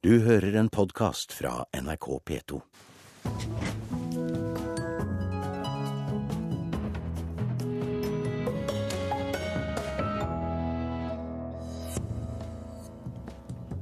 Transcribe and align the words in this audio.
Du 0.00 0.14
hører 0.24 0.54
en 0.56 0.68
podkast 0.72 1.34
fra 1.36 1.66
NRK 1.76 2.06
P2. 2.24 2.60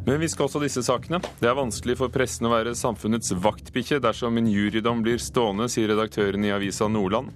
Men 0.09 0.19
vi 0.19 0.27
skal 0.27 0.49
også 0.49 0.59
disse 0.65 0.83
sakene. 0.83 1.21
Det 1.39 1.47
er 1.47 1.55
vanskelig 1.55 1.95
for 2.01 2.11
pressen 2.11 2.51
å 2.51 2.51
være 2.51 2.75
samfunnets 2.75 3.31
vaktbikkje 3.39 4.01
dersom 4.03 4.43
en 4.43 4.51
jurydom 4.51 5.07
blir 5.07 5.23
stående, 5.23 5.71
sier 5.71 5.93
redaktøren 5.93 6.43
i 6.43 6.51
avisa 6.51 6.91
Nordland. 6.91 7.31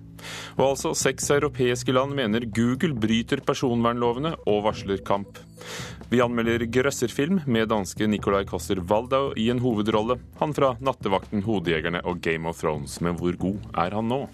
Og 0.56 0.72
altså, 0.72 0.90
seks 0.98 1.30
europeiske 1.36 1.94
land 1.94 2.18
mener 2.18 2.50
Google 2.50 2.98
bryter 2.98 3.46
personvernlovene 3.46 4.34
og 4.42 4.64
varsler 4.66 5.06
kamp. 5.06 5.38
Vi 6.12 6.20
anmelder 6.20 6.66
grøsserfilm 6.68 7.41
med 7.46 7.70
danske 7.73 8.09
Nicolai 8.11 8.45
Kosser 8.48 8.82
Waldau 8.84 9.30
i 9.38 9.46
en 9.52 9.62
hovedrolle. 9.64 10.18
Han 10.42 10.52
fra 10.56 10.74
Nattevakten, 10.80 11.45
Hodejegerne 11.46 12.02
og 12.05 12.20
Game 12.20 12.48
of 12.51 12.60
Thrones. 12.60 12.98
Men 13.01 13.16
hvor 13.20 13.38
god 13.41 13.70
er 13.84 13.96
han 13.96 14.10
nå? 14.12 14.27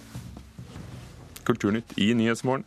Kulturnytt 1.46 1.94
i 2.02 2.10
Nyhetsmorgen. 2.18 2.66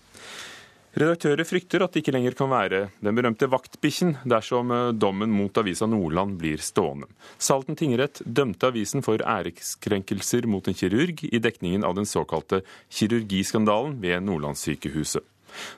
Redaktører 0.92 1.48
frykter 1.48 1.86
at 1.86 1.94
det 1.94 2.02
ikke 2.02 2.12
lenger 2.12 2.36
kan 2.36 2.50
være 2.52 2.80
den 3.00 3.16
berømte 3.16 3.48
vaktbikkjen 3.48 4.18
dersom 4.28 4.74
eh, 4.76 4.90
dommen 4.92 5.32
mot 5.32 5.56
avisa 5.62 5.88
Nordland 5.88 6.36
blir 6.42 6.60
stående. 6.60 7.08
Salten 7.40 7.80
tingrett 7.80 8.20
dømte 8.26 8.68
avisen 8.68 9.04
for 9.06 9.24
æreskrenkelser 9.24 10.50
mot 10.52 10.68
en 10.68 10.76
kirurg 10.76 11.24
i 11.24 11.40
dekningen 11.40 11.88
av 11.88 11.96
den 11.96 12.10
såkalte 12.10 12.60
kirurgiskandalen 12.92 14.02
ved 14.04 14.28
Nordlandssykehuset. 14.28 15.24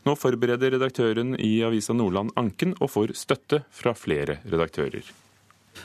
Nå 0.08 0.16
forbereder 0.20 0.78
redaktøren 0.78 1.36
i 1.40 1.56
avisa 1.66 1.96
Nordland 1.96 2.34
anken, 2.40 2.78
og 2.80 2.94
får 2.94 3.18
støtte 3.18 3.64
fra 3.74 3.96
flere 3.98 4.40
redaktører. 4.46 5.12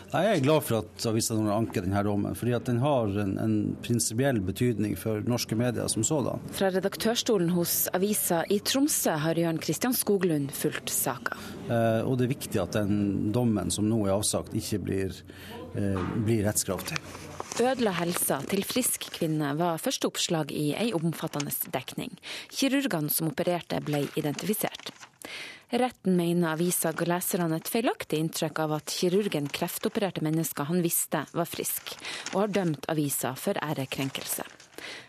Jeg 0.08 0.28
er 0.28 0.42
glad 0.44 0.64
for 0.64 0.82
at 0.82 1.06
avisa 1.08 1.36
Nordland 1.36 1.68
anker 1.68 1.84
denne 1.84 2.02
dommen, 2.04 2.36
fordi 2.36 2.54
at 2.56 2.66
den 2.68 2.80
har 2.82 3.12
en, 3.22 3.34
en 3.40 3.56
prinsipiell 3.84 4.40
betydning 4.44 4.96
for 5.00 5.24
norske 5.28 5.56
medier 5.58 5.88
som 5.92 6.04
sådan. 6.04 6.42
Fra 6.56 6.70
redaktørstolen 6.72 7.52
hos 7.56 7.86
avisa 7.96 8.42
i 8.52 8.60
Tromsø 8.64 9.16
har 9.24 9.40
Jørn 9.40 9.60
Kristian 9.64 9.96
Skoglund 9.96 10.52
fulgt 10.56 10.92
saka. 10.92 11.36
Eh, 11.68 12.02
og 12.04 12.18
det 12.18 12.28
er 12.28 12.34
viktig 12.34 12.62
at 12.62 12.76
den 12.76 13.32
dommen 13.36 13.72
som 13.74 13.88
nå 13.88 14.04
er 14.06 14.16
avsagt, 14.16 14.56
ikke 14.56 14.80
blir, 14.84 15.16
eh, 15.76 16.04
blir 16.24 16.44
rettskraftig. 16.48 17.00
Ødela 17.58 17.90
helsa 17.90 18.36
til 18.46 18.60
frisk 18.62 19.08
kvinne 19.16 19.48
var 19.58 19.80
første 19.82 20.06
oppslag 20.06 20.52
i 20.54 20.68
ei 20.78 20.92
omfattende 20.94 21.50
dekning. 21.74 22.12
Kirurgene 22.54 23.10
som 23.10 23.32
opererte 23.32 23.80
ble 23.82 24.04
identifisert. 24.20 24.92
Retten 25.74 26.14
mener 26.16 26.52
avisa 26.52 26.92
ga 26.94 27.08
leserne 27.10 27.58
et 27.58 27.68
feilaktig 27.68 28.22
inntrykk 28.22 28.62
av 28.62 28.76
at 28.78 28.94
kirurgen 28.94 29.50
kreftopererte 29.50 30.22
mennesker 30.22 30.70
han 30.70 30.84
visste 30.86 31.24
var 31.34 31.50
frisk, 31.50 31.96
og 32.30 32.44
har 32.44 32.54
dømt 32.60 32.86
avisa 32.94 33.34
for 33.34 33.58
ærekrenkelse. 33.58 34.46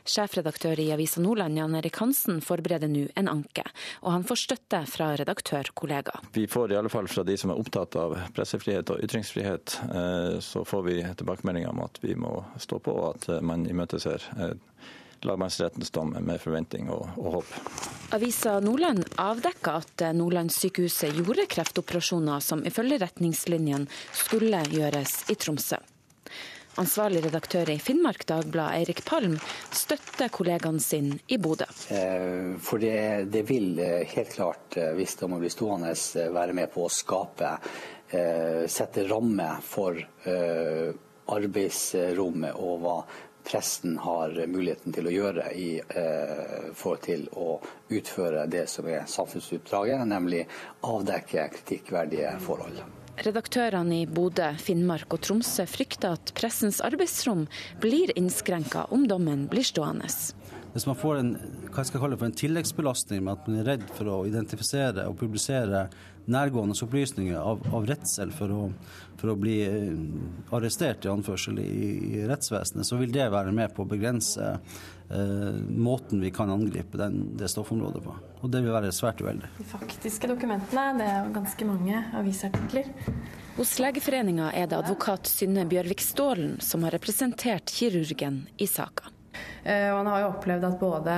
Sjefredaktør 0.09 0.79
i 0.81 0.89
Avisa 0.93 1.21
Nordland, 1.21 1.57
Jan 1.59 1.75
Erik 1.77 1.99
Hansen, 2.01 2.39
forbereder 2.41 2.89
nå 2.89 3.05
en 3.19 3.29
anke, 3.29 3.65
og 4.01 4.13
han 4.15 4.25
får 4.25 4.41
støtte 4.43 4.81
fra 4.89 5.11
redaktørkollega. 5.19 6.23
Vi 6.33 6.47
får 6.49 6.73
i 6.73 6.79
alle 6.79 6.89
fall 6.89 7.09
fra 7.11 7.25
de 7.27 7.37
som 7.37 7.53
er 7.53 7.59
opptatt 7.61 7.97
av 7.99 8.17
pressefrihet 8.35 8.89
og 8.93 9.03
ytringsfrihet, 9.05 9.79
eh, 9.89 10.39
så 10.43 10.65
får 10.65 10.87
vi 10.87 11.01
tilbakemeldinger 11.21 11.69
om 11.73 11.83
at 11.85 12.01
vi 12.01 12.15
må 12.17 12.39
stå 12.57 12.81
på, 12.81 12.95
og 12.95 13.11
at 13.13 13.43
man 13.45 13.67
imøteser 13.69 14.25
eh, 14.39 14.55
lagmannsrettens 15.27 15.91
dom 15.91 16.15
med 16.15 16.41
forventning 16.41 16.89
og, 16.93 17.05
og 17.19 17.39
håp. 17.39 17.53
Avisa 18.15 18.57
Nordland 18.63 19.05
avdekka 19.21 19.75
at 19.83 20.03
Nordlandssykehuset 20.17 21.19
gjorde 21.19 21.45
kreftoperasjoner 21.51 22.41
som 22.43 22.65
ifølge 22.65 23.01
retningslinjene 23.03 23.85
skulle 24.23 24.63
gjøres 24.73 25.23
i 25.29 25.37
Tromsø. 25.37 25.77
Ansvarlig 26.75 27.25
redaktør 27.25 27.69
i 27.69 27.79
Finnmark 27.79 28.25
Dagblad, 28.29 28.75
Eirik 28.77 29.01
Palm, 29.05 29.39
støtter 29.71 30.29
kollegaen 30.29 30.79
sin 30.79 31.19
i 31.27 31.37
Bodø. 31.41 31.65
Eh, 31.89 32.55
for 32.61 32.79
det, 32.79 33.25
det, 33.33 33.41
vil 33.49 33.79
eh, 33.79 34.05
helt 34.13 34.33
klart, 34.35 34.77
eh, 34.77 34.93
hvis 34.95 35.15
det 35.19 35.29
må 35.31 35.39
bli 35.41 35.49
stående, 35.49 35.95
være 36.35 36.53
med 36.53 36.71
på 36.73 36.85
å 36.85 36.91
skape, 36.93 37.57
sette 38.09 39.03
rammer 39.05 39.59
for 39.61 39.93
arbeidsrommet 41.29 42.55
og 42.57 42.79
hva 42.81 42.95
presten 43.45 43.99
har 44.01 44.33
muligheten 44.49 44.95
til 44.95 45.05
å 45.05 45.13
gjøre 45.13 45.45
i 45.53 45.67
forhold 46.73 47.03
til 47.05 47.27
å 47.37 47.51
utføre 47.93 48.47
det 48.49 48.65
som 48.73 48.89
er 48.89 49.05
samfunnsoppdraget, 49.05 50.01
nemlig 50.09 50.41
avdekke 50.89 51.51
kritikkverdige 51.59 52.33
forhold. 52.41 52.81
Redaktørene 53.19 53.97
i 53.99 54.05
Bodø, 54.07 54.53
Finnmark 54.63 55.11
og 55.11 55.19
Tromsø 55.25 55.65
frykter 55.67 56.15
at 56.15 56.31
pressens 56.37 56.79
arbeidsrom 56.85 57.47
blir 57.83 58.13
innskrenka 58.15 58.85
om 58.95 59.09
dommen 59.11 59.49
blir 59.51 59.67
stående. 59.67 60.07
Hvis 60.73 60.85
man 60.85 60.97
får 60.99 61.19
en, 61.19 61.31
hva 61.71 61.81
skal 61.81 61.97
jeg 61.97 62.03
kalle 62.03 62.17
for 62.19 62.29
en 62.29 62.37
tilleggsbelastning 62.37 63.23
med 63.25 63.33
at 63.33 63.47
man 63.49 63.59
er 63.61 63.69
redd 63.71 63.85
for 63.97 64.11
å 64.13 64.17
identifisere 64.29 65.07
og 65.09 65.17
publisere 65.17 65.87
nærgående 66.29 66.77
opplysninger 66.85 67.39
av, 67.41 67.63
av 67.73 67.87
redsel 67.89 68.29
for 68.35 68.53
å, 68.53 68.61
for 69.17 69.33
å, 69.33 69.35
bli 69.39 69.55
eh, 69.65 70.53
arrestert 70.53 71.07
i 71.07 71.11
anførsel 71.11 71.57
i, 71.63 71.73
i 72.19 72.23
rettsvesenet, 72.29 72.85
så 72.85 72.99
vil 73.01 73.13
det 73.15 73.31
være 73.33 73.53
med 73.55 73.73
på 73.73 73.81
å 73.81 73.89
begrense 73.89 74.51
eh, 74.53 75.59
måten 75.73 76.21
vi 76.21 76.29
kan 76.35 76.53
angripe 76.53 77.01
den, 77.01 77.31
det 77.39 77.49
stoffområdet 77.49 78.05
på. 78.05 78.15
Og 78.43 78.53
det 78.53 78.61
vil 78.61 78.75
være 78.75 78.93
svært 78.95 79.23
uheldig. 79.25 79.49
De 79.57 79.67
faktiske 79.73 80.29
dokumentene, 80.29 80.89
det 81.01 81.09
er 81.09 81.21
jo 81.23 81.35
ganske 81.41 81.69
mange 81.71 82.05
avisartikler. 82.21 82.93
Hos 83.57 83.77
Legeforeninga 83.81 84.53
er 84.53 84.69
det 84.69 84.77
advokat 84.83 85.27
Synne 85.27 85.65
Bjørvik 85.69 86.05
Stålen 86.05 86.59
som 86.63 86.85
har 86.85 86.93
representert 86.95 87.73
kirurgen 87.73 88.45
i 88.61 88.69
saka. 88.69 89.09
Eh, 89.63 89.89
og 89.91 89.99
han 89.99 90.09
har 90.09 90.23
jo 90.23 90.29
opplevd 90.33 90.67
at 90.69 90.77
både 90.79 91.15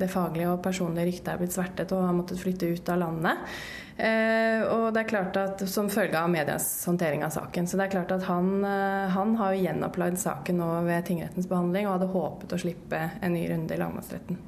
det 0.00 0.08
faglige 0.12 0.52
og 0.52 0.62
personlige 0.64 1.10
ryktet 1.10 1.32
er 1.32 1.40
blitt 1.40 1.56
svertet 1.56 1.92
og 1.94 2.06
har 2.06 2.16
måttet 2.16 2.40
flytte 2.40 2.70
ut 2.72 2.92
av 2.92 3.02
landet. 3.02 3.52
Eh, 3.96 4.64
og 4.72 4.90
det 4.92 5.02
er 5.02 5.08
klart 5.08 5.38
at 5.40 5.62
Som 5.72 5.88
følge 5.88 6.18
av 6.20 6.28
medias 6.28 6.66
håndtering 6.84 7.24
av 7.24 7.32
saken. 7.32 7.68
Så 7.68 7.78
det 7.78 7.86
er 7.86 7.94
klart 7.94 8.12
at 8.12 8.26
han, 8.28 8.64
eh, 8.64 9.06
han 9.12 9.36
har 9.36 9.54
jo 9.54 9.62
gjenopplevd 9.64 10.18
saken 10.20 10.60
nå 10.60 10.72
ved 10.88 11.06
tingrettens 11.08 11.48
behandling 11.48 11.86
og 11.86 11.98
hadde 11.98 12.12
håpet 12.12 12.52
å 12.52 12.60
slippe 12.60 13.00
en 13.20 13.32
ny 13.32 13.46
runde 13.52 13.74
i 13.74 13.80
lagmannsretten. 13.80 14.42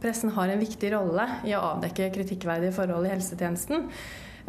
Pressen 0.00 0.32
har 0.32 0.48
en 0.48 0.62
viktig 0.62 0.94
rolle 0.94 1.26
i 1.44 1.52
å 1.52 1.62
avdekke 1.74 2.08
kritikkverdige 2.14 2.72
forhold 2.72 3.06
i 3.06 3.12
helsetjenesten. 3.12 3.90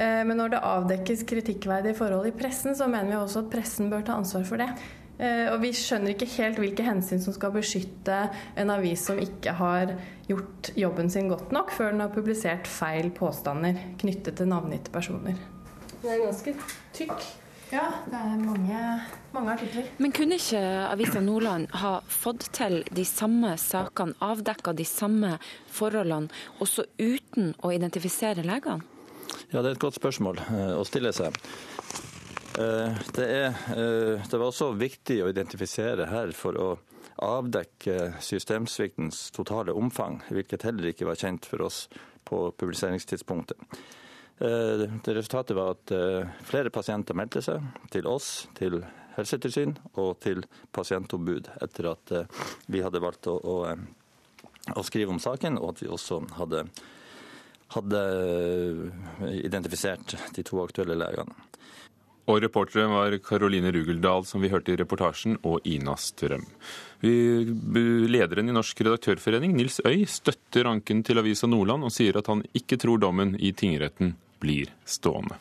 Men 0.02 0.38
når 0.40 0.54
det 0.54 0.62
avdekkes 0.64 1.26
kritikkverdige 1.28 1.94
forhold 1.94 2.26
i 2.26 2.32
pressen, 2.32 2.72
så 2.74 2.88
mener 2.88 3.12
vi 3.12 3.18
også 3.20 3.44
at 3.44 3.50
pressen 3.52 3.90
bør 3.92 4.06
ta 4.08 4.16
ansvar 4.16 4.46
for 4.48 4.64
det. 4.64 4.70
Eh, 5.22 5.48
og 5.54 5.60
vi 5.62 5.70
skjønner 5.78 6.16
ikke 6.16 6.30
helt 6.40 6.58
hvilke 6.62 6.86
hensyn 6.86 7.22
som 7.22 7.36
skal 7.36 7.54
beskytte 7.54 8.24
en 8.58 8.74
avis 8.74 9.04
som 9.06 9.20
ikke 9.22 9.54
har 9.60 9.94
gjort 10.26 10.72
jobben 10.80 11.12
sin 11.14 11.30
godt 11.30 11.54
nok 11.54 11.74
før 11.76 11.94
den 11.94 12.02
har 12.02 12.14
publisert 12.16 12.70
feil 12.70 13.12
påstander 13.14 13.78
knyttet 14.02 14.40
til 14.40 14.50
navngitte 14.50 14.94
personer. 14.94 15.38
Det 16.02 16.10
er 16.10 16.24
ganske 16.24 16.56
tykk. 16.98 17.28
Ja, 17.72 17.86
det 18.10 18.18
er 18.20 18.40
mange, 18.42 18.80
mange 19.32 19.54
artikler. 19.54 19.86
Men 20.02 20.12
kunne 20.12 20.36
ikke 20.42 20.60
Avisa 20.90 21.22
Nordland 21.24 21.70
ha 21.80 22.00
fått 22.12 22.50
til 22.58 22.82
de 22.92 23.06
samme 23.08 23.54
sakene, 23.62 24.18
avdekka 24.20 24.74
de 24.76 24.84
samme 24.90 25.38
forholdene, 25.72 26.34
også 26.60 26.90
uten 27.00 27.54
å 27.64 27.72
identifisere 27.72 28.44
legene? 28.44 28.84
Ja, 29.54 29.62
Det 29.62 29.70
er 29.70 29.76
et 29.78 29.84
godt 29.84 30.02
spørsmål 30.02 30.42
eh, 30.50 30.74
å 30.76 30.84
stille 30.88 31.14
seg. 31.16 31.38
Eh, 32.60 32.94
det, 33.14 33.26
er, 33.26 33.48
eh, 33.48 34.24
det 34.30 34.38
var 34.38 34.50
også 34.50 34.74
viktig 34.76 35.22
å 35.24 35.30
identifisere 35.32 36.10
her 36.12 36.34
for 36.36 36.58
å 36.60 36.70
avdekke 37.24 38.18
systemsviktens 38.24 39.30
totale 39.36 39.72
omfang, 39.78 40.20
hvilket 40.28 40.66
heller 40.68 40.90
ikke 40.92 41.08
var 41.08 41.20
kjent 41.20 41.48
for 41.48 41.64
oss 41.64 41.86
på 42.28 42.50
publiseringstidspunktet. 42.60 43.62
Eh, 44.42 44.84
det 44.84 45.16
Resultatet 45.16 45.56
var 45.56 45.78
at 45.78 45.94
flere 46.48 46.74
pasienter 46.74 47.16
meldte 47.16 47.44
seg 47.46 47.64
til 47.94 48.10
oss, 48.12 48.50
til 48.58 48.82
helsetilsyn 49.16 49.78
og 50.02 50.18
til 50.24 50.44
pasientombud 50.76 51.48
etter 51.64 51.88
at 51.92 52.14
vi 52.72 52.82
hadde 52.84 53.04
valgt 53.04 53.28
å, 53.32 53.38
å, 53.38 54.76
å 54.76 54.84
skrive 54.88 55.14
om 55.14 55.24
saken, 55.24 55.60
og 55.60 55.76
at 55.76 55.86
vi 55.86 55.92
også 55.92 56.20
hadde, 56.40 56.66
hadde 57.76 58.04
identifisert 59.40 60.18
de 60.36 60.48
to 60.48 60.60
aktuelle 60.64 61.00
legene. 61.00 61.48
Og 62.30 62.42
reportere 62.44 62.90
var 62.92 63.16
Karoline 63.26 63.72
Rugeldal, 63.74 64.26
som 64.30 64.44
vi 64.44 64.52
hørte 64.52 64.74
i 64.74 64.78
reportasjen, 64.80 65.40
og 65.48 65.66
Ina 65.68 65.96
Strøm. 65.98 66.46
Lederen 67.02 68.52
i 68.52 68.56
Norsk 68.56 68.84
redaktørforening, 68.86 69.56
Nils 69.58 69.80
Øy, 69.86 70.06
støtter 70.06 70.70
anken 70.70 71.02
til 71.04 71.22
Avisa 71.22 71.50
Nordland 71.50 71.88
og 71.88 71.96
sier 71.96 72.22
at 72.22 72.30
han 72.30 72.46
ikke 72.58 72.78
tror 72.82 73.02
dommen 73.02 73.34
i 73.42 73.54
tingretten 73.58 74.14
blir 74.42 74.70
stående. 74.86 75.40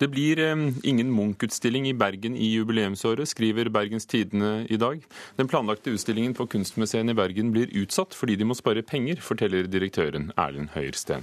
Det 0.00 0.08
blir 0.10 0.38
eh, 0.42 0.56
ingen 0.82 1.10
Munch-utstilling 1.14 1.86
i 1.86 1.94
Bergen 1.94 2.34
i 2.36 2.48
jubileumsåret, 2.56 3.28
skriver 3.30 3.68
Bergens 3.70 4.06
Tidende 4.06 4.66
i 4.68 4.76
dag. 4.76 5.02
Den 5.36 5.46
planlagte 5.48 5.92
utstillingen 5.94 6.34
på 6.34 6.46
Kunstmuseet 6.50 7.10
i 7.10 7.14
Bergen 7.14 7.52
blir 7.54 7.70
utsatt 7.78 8.16
fordi 8.18 8.34
de 8.40 8.48
må 8.48 8.56
spare 8.58 8.82
penger, 8.82 9.22
forteller 9.22 9.68
direktøren 9.70 10.32
Erlend 10.34 10.72
Høyersten. 10.74 11.22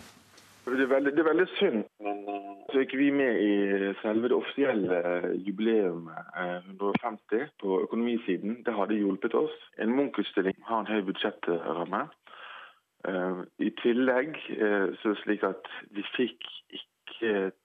Det 0.71 0.85
er 0.85 0.87
veldig, 0.87 1.11
det 1.11 1.19
er 1.19 1.27
veldig 1.27 1.47
synd, 1.57 1.81
men 2.05 2.21
uh, 2.29 2.53
så 2.69 2.77
er 2.77 2.85
ikke 2.85 3.01
vi 3.01 3.09
med 3.11 3.41
i 3.43 3.91
selve 3.99 4.29
det 4.31 4.37
offisielle 4.37 5.01
jubileet 5.43 6.07
uh, 6.39 6.69
150 6.71 7.51
på 7.59 7.81
økonomisiden. 7.89 8.61
Det 8.63 8.77
hadde 8.77 9.01
hjulpet 9.01 9.35
oss. 9.35 9.57
En 9.83 9.91
Munch-utstilling 9.97 10.55
har 10.69 10.85
en 10.85 10.91
høy 10.93 11.01
budsjettramme. 11.09 12.05
I 13.57 13.69
tillegg 13.81 14.35
så 14.45 15.09
er 15.09 15.15
det 15.15 15.19
slik 15.23 15.41
at 15.47 15.69
vi 15.89 16.03
fikk 16.13 16.45
ikke 16.69 16.90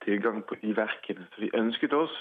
tilgang 0.04 0.42
på 0.48 0.58
de 0.62 0.74
verkene 0.76 1.26
som 1.32 1.44
vi 1.44 1.50
ønsket 1.58 1.94
oss 1.96 2.14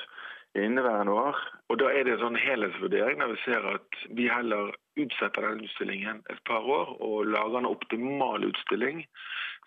i 0.56 0.64
inneværende 0.64 1.14
år. 1.14 1.38
Og 1.70 1.80
Da 1.80 1.86
er 1.92 2.04
det 2.04 2.14
en 2.16 2.24
sånn 2.24 2.40
helhetsvurdering 2.40 3.20
der 3.20 3.32
vi 3.34 3.40
ser 3.44 3.66
at 3.76 4.04
vi 4.18 4.28
heller 4.32 4.72
utsetter 4.96 5.44
den 5.44 5.64
utstillingen 5.66 6.22
et 6.32 6.40
par 6.48 6.64
år 6.64 6.96
og 7.02 7.26
lager 7.28 7.58
en 7.60 7.72
optimal 7.72 8.46
utstilling, 8.48 9.04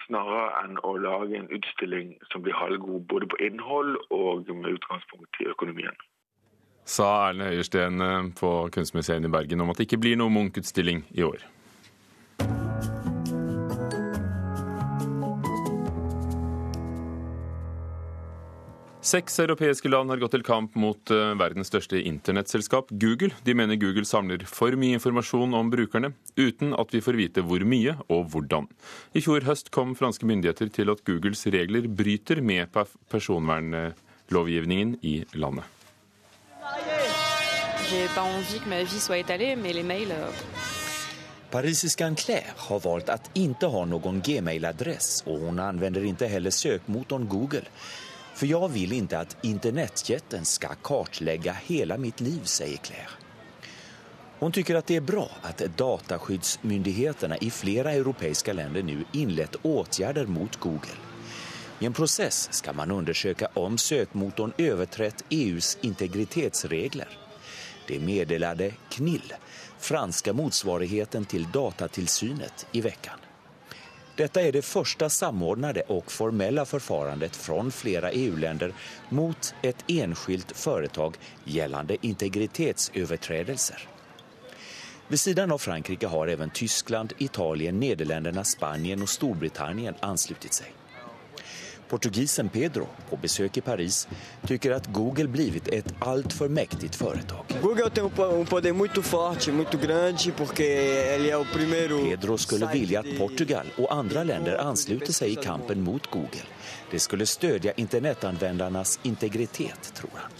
snarere 0.06 0.62
enn 0.62 0.78
å 0.82 0.94
lage 0.96 1.36
en 1.36 1.50
utstilling 1.52 2.14
som 2.32 2.42
blir 2.42 2.56
halvgod 2.56 3.04
både 3.10 3.28
på 3.28 3.40
innhold 3.44 3.98
og 4.10 4.48
med 4.48 4.78
utgangspunkt 4.78 5.42
i 5.42 5.50
økonomien. 5.52 5.96
Sa 6.88 7.28
Erlend 7.28 7.50
Høiersten 7.50 8.32
på 8.38 8.50
Kunstmuseet 8.72 9.24
i 9.24 9.28
Bergen 9.32 9.60
om 9.60 9.70
at 9.70 9.76
det 9.76 9.90
ikke 9.90 10.00
blir 10.00 10.16
noe 10.16 10.32
Munch-utstilling 10.32 11.04
i 11.12 11.26
år. 11.26 11.44
Seks 19.08 19.38
europeiske 19.40 19.88
land 19.88 20.10
har 20.12 20.20
gått 20.20 20.34
til 20.36 20.42
kamp 20.44 20.74
mot 20.76 21.10
uh, 21.14 21.30
verdens 21.40 21.70
største 21.70 21.96
internettselskap, 22.10 22.90
Google. 23.00 23.30
De 23.46 23.54
mener 23.56 23.78
Google 23.80 24.04
samler 24.04 24.42
for 24.44 24.74
mye 24.76 24.98
informasjon 24.98 25.54
om 25.56 25.70
brukerne, 25.72 26.10
uten 26.36 26.74
at 26.76 26.92
vi 26.92 27.00
får 27.00 27.16
vite 27.16 27.44
hvor 27.46 27.62
mye 27.64 27.94
og 28.12 28.26
hvordan. 28.34 28.66
I 29.16 29.22
fjor 29.24 29.46
høst 29.48 29.70
kom 29.72 29.94
franske 29.96 30.28
myndigheter 30.28 30.68
til 30.74 30.92
at 30.92 31.00
Googles 31.08 31.46
regler 31.54 31.88
bryter 31.88 32.42
med 32.44 32.68
personvernlovgivningen 33.08 34.98
i 35.00 35.22
landet. 35.40 35.64
Parisiskan 41.48 42.20
Claire 42.20 42.52
har 42.66 42.84
valgt 42.84 43.08
å 43.14 43.16
ikke 43.40 43.72
ha 43.72 43.86
noen 43.88 44.20
gmail-adress, 44.20 45.22
og 45.24 45.46
hun 45.46 45.64
anvender 45.64 46.04
ikke 46.04 46.28
heller 46.28 46.52
søkemotoren 46.52 47.24
Google. 47.32 47.64
For 48.38 48.46
jeg 48.46 48.70
vil 48.70 48.92
ikke 48.94 49.18
at 49.18 49.32
internettjetten 49.42 50.44
skal 50.46 50.78
kartlägga 50.86 51.56
hele 51.66 51.96
mitt 51.98 52.20
liv, 52.22 52.44
sier 52.46 52.78
Claire. 52.78 53.16
Hun 54.38 54.52
tycker 54.54 54.78
at 54.78 54.86
det 54.86 55.00
er 55.00 55.06
bra 55.06 55.24
at 55.42 55.64
dataskyddsmyndigheterna 55.80 57.40
i 57.42 57.50
flere 57.50 57.96
europeiske 57.98 58.54
länder 58.54 58.86
nu 58.86 59.02
inlett 59.12 59.56
åtgärder 59.66 60.30
mot 60.30 60.60
Google. 60.60 60.94
I 61.80 61.86
en 61.86 61.92
process 61.92 62.48
skal 62.54 62.74
man 62.74 62.90
undersøke 62.90 63.48
om 63.54 63.78
sökmotorn 63.78 64.52
överträtt 64.58 65.24
EUs 65.30 65.78
integritetsregler. 65.82 67.18
Det 67.88 68.00
meddelade 68.00 68.70
Knill, 68.90 69.32
franska 69.78 70.32
motsvarigheten 70.32 71.24
til 71.24 71.46
Datatilsynet, 71.52 72.66
i 72.72 72.80
veckan. 72.80 73.27
Detta 74.18 74.42
är 74.42 74.52
det 74.52 74.62
första 74.62 75.08
samordnade 75.08 75.80
och 75.80 76.12
formella 76.12 76.64
förfarandet 76.64 77.36
från 77.36 77.70
flera 77.70 78.10
EU-länder 78.12 78.72
mot 79.08 79.54
ett 79.62 79.84
enskilt 79.86 80.52
företag 80.52 81.16
gällande 81.44 81.96
integritetsöverträdelser. 82.00 83.88
Ved 85.08 85.20
siden 85.20 85.52
av 85.52 85.58
Frankrike 85.58 86.06
har 86.06 86.28
även 86.28 86.50
Tyskland, 86.50 87.12
Italien, 87.18 87.80
Nederländerna, 87.80 88.44
Spanien 88.44 89.02
og 89.02 89.08
Storbritannien 89.08 89.94
ansluttet 90.00 90.52
sig. 90.52 90.74
Portugisen 91.88 92.48
Pedro, 92.48 92.86
på 93.10 93.16
besök 93.16 93.56
i 93.56 93.60
Paris, 93.60 94.08
tycker 94.46 94.70
att 94.70 94.86
Google 94.86 95.28
blivit 95.28 95.68
ett 95.68 95.94
alltför 95.98 96.48
mäktigt 96.48 96.94
företag. 96.94 97.44
Google 97.62 97.90
tem 97.90 98.04
um 98.04 98.46
poder 98.46 98.72
muito 98.72 99.02
forte, 99.02 99.52
muito 99.52 99.78
grande, 99.78 100.32
porque 100.36 100.64
ele 101.14 101.30
é 101.30 101.36
o 101.36 101.44
primeiro... 101.52 101.98
Pedro 101.98 102.38
skulle 102.38 102.66
vilja 102.72 103.00
att 103.00 103.18
Portugal 103.18 103.66
och 103.76 103.94
andra 103.94 104.24
länder 104.24 104.56
ansluter 104.56 105.12
sig 105.12 105.32
i 105.32 105.36
kampen 105.36 105.82
mot 105.82 106.10
Google. 106.10 106.46
Det 106.90 106.98
skulle 106.98 107.26
stödja 107.26 107.72
internetanvändarnas 107.72 109.00
integritet, 109.02 109.94
tror 109.94 110.10
han. 110.14 110.30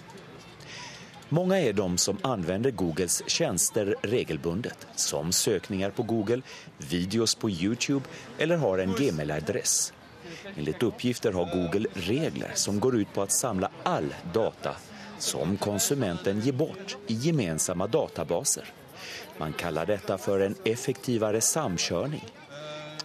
Många 1.28 1.60
är 1.60 1.72
de 1.72 1.98
som 1.98 2.18
använder 2.22 2.70
Googles 2.70 3.22
tjänster 3.26 3.96
regelbundet, 4.02 4.86
som 4.96 5.32
sökningar 5.32 5.90
på 5.90 6.02
Google, 6.02 6.42
videos 6.78 7.34
på 7.34 7.50
Youtube 7.50 8.04
eller 8.38 8.56
har 8.56 8.78
en 8.78 8.94
Gmail-adress. 8.94 9.92
Enligt 10.56 10.82
uppgifter 10.82 11.32
har 11.32 11.44
Google 11.44 11.88
regler 11.94 12.50
som 12.54 12.80
går 12.80 12.96
ut 12.96 13.14
på 13.14 13.22
att 13.22 13.32
samla 13.32 13.70
all 13.82 14.14
data 14.34 14.76
som 15.18 15.56
konsumenten 15.56 16.40
ger 16.40 16.52
bort 16.52 16.96
i 17.06 17.14
gemensamma 17.14 17.86
databaser. 17.86 18.64
Man 19.38 19.52
kallar 19.52 19.86
detta 19.86 20.18
för 20.18 20.40
en 20.40 20.54
effektivare 20.64 21.40
samkörning. 21.40 22.24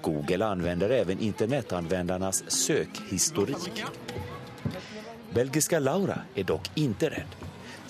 Google 0.01 0.45
använder 0.45 0.89
även 0.89 1.19
internetanvändarnas 1.19 2.43
sökhistorik. 2.47 3.83
Belgiska 5.33 5.79
Laura 5.79 6.19
är 6.35 6.43
dock 6.43 6.71
inte 6.75 7.09
rädd. 7.09 7.42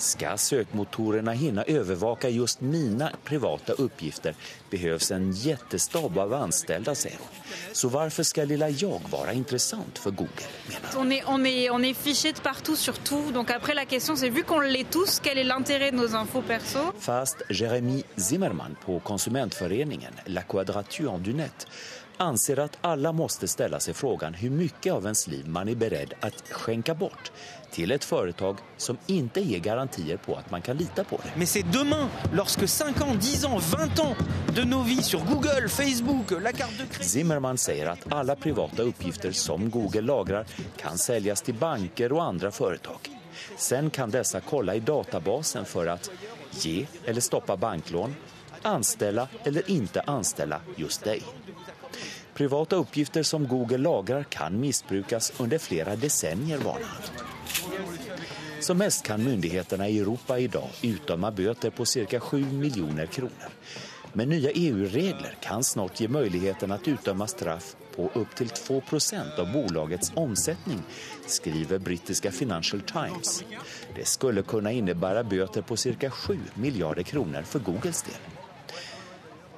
Ska 0.03 0.37
sökmotorerna 0.37 1.31
hinna 1.31 1.63
övervaka 1.63 2.29
just 2.29 2.61
mina 2.61 3.11
privata 3.23 3.73
uppgifter 3.73 4.35
behövs 4.69 5.11
en 5.11 5.31
jättestab 5.31 6.17
av 6.17 6.33
anställda, 6.33 6.95
säger 6.95 7.17
hon. 7.17 7.27
Så 7.73 7.89
varför 7.89 8.23
ska 8.23 8.43
lilla 8.43 8.69
jag 8.69 9.01
vara 9.11 9.33
intressant 9.33 9.99
för 9.99 10.11
Google? 10.11 10.31
On 10.97 11.11
est, 11.11 11.23
on, 11.27 11.45
est, 11.45 11.71
on 11.71 11.85
est 11.85 11.97
fiché 11.97 12.31
de 12.31 12.39
partout 12.39 12.79
sur 12.79 12.93
tout. 12.93 13.33
Donc 13.33 13.51
après 13.51 13.73
la 13.75 13.85
question 13.85 14.15
c'est 14.17 14.29
vu 14.29 14.43
qu'on 14.43 14.59
l'est 14.59 14.91
tous, 14.91 15.19
quel 15.23 15.37
est 15.37 15.47
l'intérêt 15.47 15.91
de 15.91 15.97
nos 15.97 16.15
infos 16.15 16.43
perso? 16.47 16.79
Fast 16.99 17.43
Jeremy 17.49 18.03
Zimmerman 18.15 18.75
på 18.85 18.99
konsumentföreningen 18.99 20.13
La 20.25 20.41
Quadrature 20.41 21.19
du 21.19 21.33
Net 21.33 21.67
anser 22.17 22.59
att 22.59 22.77
alla 22.81 23.11
måste 23.11 23.47
ställa 23.47 23.79
sig 23.79 23.93
frågan 23.93 24.33
hur 24.33 24.49
mycket 24.49 24.93
av 24.93 25.03
ens 25.03 25.27
liv 25.27 25.47
man 25.47 25.69
är 25.69 25.75
beredd 25.75 26.13
att 26.19 26.49
skänka 26.49 26.95
bort 26.95 27.31
till 27.71 27.91
ett 27.91 28.03
företag 28.03 28.57
som 28.77 28.97
inte 29.07 29.41
ger 29.41 29.59
garantier 29.59 30.17
på 30.17 30.35
att 30.35 30.51
man 30.51 30.61
kan 30.61 30.77
lita 30.77 31.03
på 31.03 31.17
det. 31.23 31.31
Men 31.35 31.47
c'est 31.47 31.71
demain, 31.71 32.07
lorsque 32.33 32.67
5 32.67 32.93
ans, 33.01 33.41
10 33.41 33.47
ans, 33.47 33.63
20 33.71 34.01
ans 34.01 34.17
de 34.55 34.65
nos 34.65 34.87
vies 34.87 35.05
sur 35.05 35.19
Google, 35.19 35.69
Facebook, 35.69 36.31
la 36.31 36.51
carte 36.51 36.73
de 36.77 36.85
crédit... 36.85 37.09
Zimmerman 37.09 37.57
säger 37.57 37.85
att 37.85 38.13
alla 38.13 38.35
privata 38.35 38.81
uppgifter 38.81 39.31
som 39.31 39.69
Google 39.69 40.01
lagrar 40.01 40.45
kan 40.77 40.97
säljas 40.97 41.41
till 41.41 41.55
banker 41.55 42.11
och 42.13 42.23
andra 42.23 42.51
företag. 42.51 43.09
Sen 43.57 43.89
kan 43.89 44.11
dessa 44.11 44.41
kolla 44.41 44.75
i 44.75 44.79
databasen 44.79 45.65
för 45.65 45.87
att 45.87 46.11
ge 46.51 46.85
eller 47.05 47.21
stoppa 47.21 47.57
banklån, 47.57 48.15
anställa 48.61 49.27
eller 49.43 49.69
inte 49.69 50.01
anställa 50.01 50.61
just 50.75 51.03
dig. 51.03 51.21
Privata 52.33 52.75
uppgifter 52.75 53.23
som 53.23 53.47
Google 53.47 53.77
lagrar 53.77 54.23
kan 54.23 54.59
missbrukas 54.59 55.33
under 55.39 55.57
flera 55.57 55.95
decennier, 55.95 56.57
varnar 56.57 56.79
han. 56.79 57.25
Som 58.59 58.77
mest 58.77 59.05
kan 59.05 59.23
myndigheterna 59.23 59.89
i 59.89 59.99
Europa 59.99 60.39
idag 60.39 60.69
utdöma 60.81 61.31
böter 61.31 61.69
på 61.69 61.85
cirka 61.85 62.19
7 62.19 62.45
miljoner 62.45 63.05
kronor. 63.05 63.49
Men 64.13 64.29
nya 64.29 64.51
EU-regler 64.51 65.35
kan 65.41 65.63
snart 65.63 65.99
ge 65.99 66.07
möjligheten 66.07 66.71
att 66.71 66.87
utdöma 66.87 67.27
straff 67.27 67.75
på 67.95 68.09
upp 68.13 68.35
till 68.35 68.47
2% 68.47 69.39
av 69.39 69.51
bolagets 69.53 70.11
omsättning, 70.15 70.83
skriver 71.25 71.79
brittiska 71.79 72.31
Financial 72.31 72.81
Times. 72.81 73.43
Det 73.95 74.07
skulle 74.07 74.41
kunna 74.41 74.71
innebära 74.71 75.23
böter 75.23 75.61
på 75.61 75.77
cirka 75.77 76.11
7 76.11 76.39
miljarder 76.53 77.03
kronor 77.03 77.41
för 77.41 77.59
Googles 77.59 78.03
del. 78.03 78.42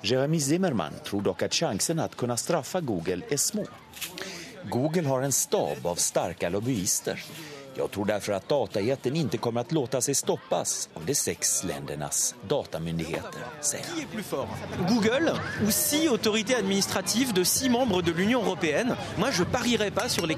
Jeremy 0.05 0.39
Zimmerman 0.39 0.93
tror 1.03 1.21
dock 1.21 1.41
att 1.41 1.53
chansen 1.53 1.99
att 1.99 2.15
kunna 2.15 2.37
straffa 2.37 2.81
Google 2.81 3.21
är 3.29 3.37
små. 3.37 3.65
Google 4.69 5.07
har 5.07 5.21
en 5.21 5.31
stab 5.31 5.85
av 5.87 5.95
starka 5.95 6.49
lobbyister. 6.49 7.23
Jag 7.77 7.91
tror 7.91 8.05
därför 8.05 8.33
att 8.33 8.49
datajätten 8.49 9.15
inte 9.15 9.37
kommer 9.37 9.61
att 9.61 9.71
låta 9.71 10.01
sig 10.01 10.15
stoppas 10.15 10.89
av 10.93 11.05
de 11.05 11.15
sex 11.15 11.63
ländernas 11.63 12.35
datamyndigheter, 12.47 13.41
säger 13.61 13.85
han. 13.85 14.95
Google 14.95 15.31
ou 15.67 15.71
six 15.71 16.11
autorités 16.11 16.57
administratives 16.57 17.33
de 17.33 17.45
six 17.45 17.69
membres 17.69 18.03
de 18.03 18.11
l'Union 18.11 18.45
européenne. 18.45 18.95
Moi, 19.17 19.31
je 19.31 19.43
parierais 19.43 19.91
pas 19.91 20.09
sur 20.09 20.27
les. 20.27 20.35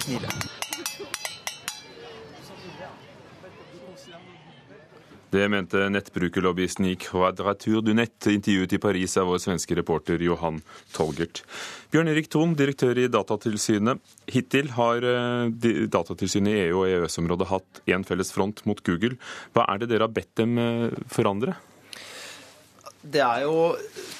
Det 5.28 5.44
mente 5.52 5.90
nettbrukerlobbyisten 5.92 6.86
i 6.88 6.94
Quadratur 6.96 7.82
du 7.84 7.92
Nett, 7.94 8.30
intervjuet 8.32 8.74
i 8.74 8.80
Paris 8.80 9.18
av 9.20 9.28
vår 9.28 9.42
svenske 9.44 9.76
reporter 9.76 10.22
Johan 10.24 10.62
Tolgert. 10.96 11.42
Bjørn 11.92 12.08
Erik 12.14 12.30
Thon, 12.32 12.54
direktør 12.56 12.96
i 12.96 13.10
Datatilsynet. 13.12 14.00
Hittil 14.32 14.72
har 14.78 15.04
eh, 15.04 15.52
Datatilsynet 15.92 16.54
i 16.54 16.62
EU 16.70 16.86
og 16.86 16.94
EØS-området 16.94 17.50
hatt 17.52 17.82
én 17.92 18.08
felles 18.08 18.32
front 18.32 18.64
mot 18.70 18.80
Google. 18.88 19.20
Hva 19.52 19.68
er 19.68 19.84
det 19.84 19.92
dere 19.92 20.08
har 20.08 20.16
bedt 20.16 20.32
dem 20.40 20.56
eh, 20.64 20.96
forandre? 21.12 21.58
Det 23.08 23.20
er 23.24 23.44
jo 23.44 23.74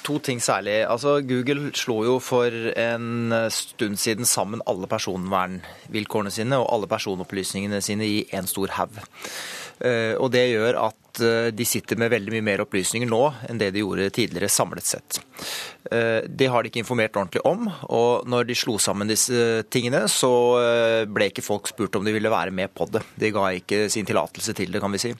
to 0.04 0.18
ting 0.24 0.42
særlig. 0.44 0.82
Altså, 0.88 1.22
Google 1.24 1.72
slo 1.76 2.02
jo 2.04 2.18
for 2.24 2.52
en 2.52 3.32
stund 3.52 3.96
siden 4.00 4.28
sammen 4.28 4.60
alle 4.68 4.88
personvernvilkårene 4.88 6.32
sine 6.32 6.60
og 6.60 6.68
alle 6.72 6.88
personopplysningene 6.88 7.80
sine 7.84 8.08
i 8.08 8.20
en 8.36 8.48
stor 8.48 8.76
haug. 8.76 9.00
Eh, 9.84 10.14
og 10.18 10.32
det 10.34 10.48
gjør 10.50 10.80
at 10.88 10.96
eh, 11.24 11.48
de 11.54 11.64
sitter 11.66 11.98
med 12.00 12.12
veldig 12.12 12.34
mye 12.36 12.44
mer 12.44 12.62
opplysninger 12.64 13.08
nå 13.08 13.22
enn 13.48 13.60
det 13.60 13.72
de 13.74 13.82
gjorde 13.82 14.10
tidligere 14.14 14.50
samlet 14.52 14.86
sett. 14.86 15.20
Eh, 15.90 16.24
det 16.28 16.48
har 16.50 16.62
de 16.62 16.70
ikke 16.70 16.82
informert 16.82 17.16
ordentlig 17.16 17.42
om, 17.48 17.68
og 17.88 18.28
når 18.28 18.48
de 18.48 18.56
slo 18.58 18.76
sammen 18.82 19.10
disse 19.10 19.62
tingene, 19.72 20.04
så 20.10 20.30
ble 21.08 21.30
ikke 21.30 21.44
folk 21.44 21.68
spurt 21.70 21.96
om 21.98 22.06
de 22.06 22.14
ville 22.14 22.32
være 22.32 22.52
med 22.54 22.72
på 22.74 22.88
det. 22.92 23.02
De 23.18 23.30
ga 23.34 23.48
ikke 23.56 23.86
sin 23.92 24.06
tillatelse 24.08 24.54
til 24.56 24.72
det, 24.74 24.82
kan 24.82 24.92
vi 24.94 25.00
si. 25.02 25.12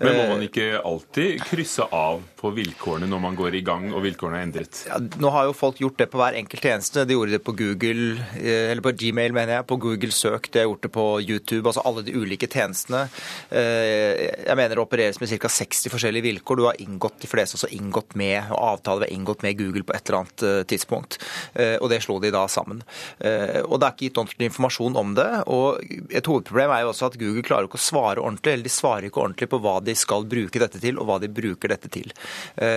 Men 0.00 0.16
må 0.16 0.26
man 0.34 0.44
ikke 0.46 0.80
alltid 0.80 1.44
krysse 1.48 1.86
av 1.94 2.22
på 2.40 2.52
vilkårene 2.56 3.08
når 3.10 3.22
man 3.22 3.36
går 3.38 3.58
i 3.58 3.62
gang 3.66 3.90
og 3.92 4.04
vilkårene 4.06 4.40
er 4.40 4.48
endret? 4.48 4.82
Ja, 4.88 4.98
nå 5.20 5.32
har 5.34 5.48
jo 5.48 5.56
folk 5.56 5.80
gjort 5.82 6.00
det 6.00 6.08
på 6.12 6.20
hver 6.20 6.38
enkelt 6.40 6.64
tjeneste. 6.64 7.04
De 7.08 7.16
gjorde 7.16 7.36
det 7.36 7.42
på 7.44 7.54
Google, 7.58 8.24
eller 8.40 8.82
på 8.84 8.94
Gmail, 8.96 9.36
mener 9.36 9.58
jeg, 9.58 9.68
på 9.70 9.80
Google 9.82 10.14
Søk, 10.14 10.50
de 10.50 10.62
har 10.62 10.70
gjort 10.70 10.86
det 10.86 10.92
på 10.94 11.06
YouTube, 11.20 11.64
altså 11.68 11.84
alle 11.86 12.04
de 12.06 12.16
ulike 12.16 12.48
tjenestene 12.50 13.06
jeg 13.50 14.56
mener 14.58 14.74
det 14.74 14.82
opereres 14.82 15.20
med 15.20 15.29
ca. 15.30 15.48
60 15.48 15.92
forskjellige 15.92 16.26
vilkår. 16.28 16.56
Du 16.56 16.64
har 16.66 16.80
inngått, 16.82 17.20
De 17.20 17.28
fleste 17.30 17.58
også 17.58 17.70
inngått 17.76 18.14
med, 18.18 18.50
og 18.50 18.58
avtaler 18.74 19.06
har 19.06 19.14
inngått 19.14 19.44
med 19.46 19.58
Google 19.58 19.84
på 19.86 19.94
et 19.96 20.08
eller 20.08 20.22
annet 20.22 20.44
eh, 20.46 20.62
tidspunkt. 20.70 21.18
Eh, 21.54 21.76
og 21.80 21.90
det 21.92 22.00
slo 22.04 22.18
de 22.22 22.32
da 22.34 22.46
sammen. 22.48 22.82
Eh, 23.18 23.60
og 23.64 23.80
det 23.80 23.88
er 23.88 23.94
ikke 23.94 24.08
gitt 24.08 24.20
ordentlig 24.22 24.50
informasjon 24.50 24.98
om 25.00 25.14
det. 25.18 25.28
og 25.46 25.80
Et 26.10 26.26
hovedproblem 26.26 26.74
er 26.74 26.84
jo 26.84 26.92
også 26.92 27.10
at 27.10 27.18
Google 27.20 27.44
klarer 27.46 27.68
ikke 27.68 27.80
å 27.80 27.84
svare 27.84 28.22
ordentlig, 28.22 28.54
eller 28.54 28.68
de 28.68 28.74
svarer 28.74 29.08
ikke 29.08 29.22
ordentlig 29.24 29.50
på 29.50 29.60
hva 29.62 29.76
de 29.84 29.96
skal 29.98 30.26
bruke 30.30 30.62
dette 30.62 30.82
til, 30.82 30.98
og 31.00 31.08
hva 31.08 31.20
de 31.22 31.30
bruker 31.32 31.74
dette 31.74 31.90
til. 31.92 32.12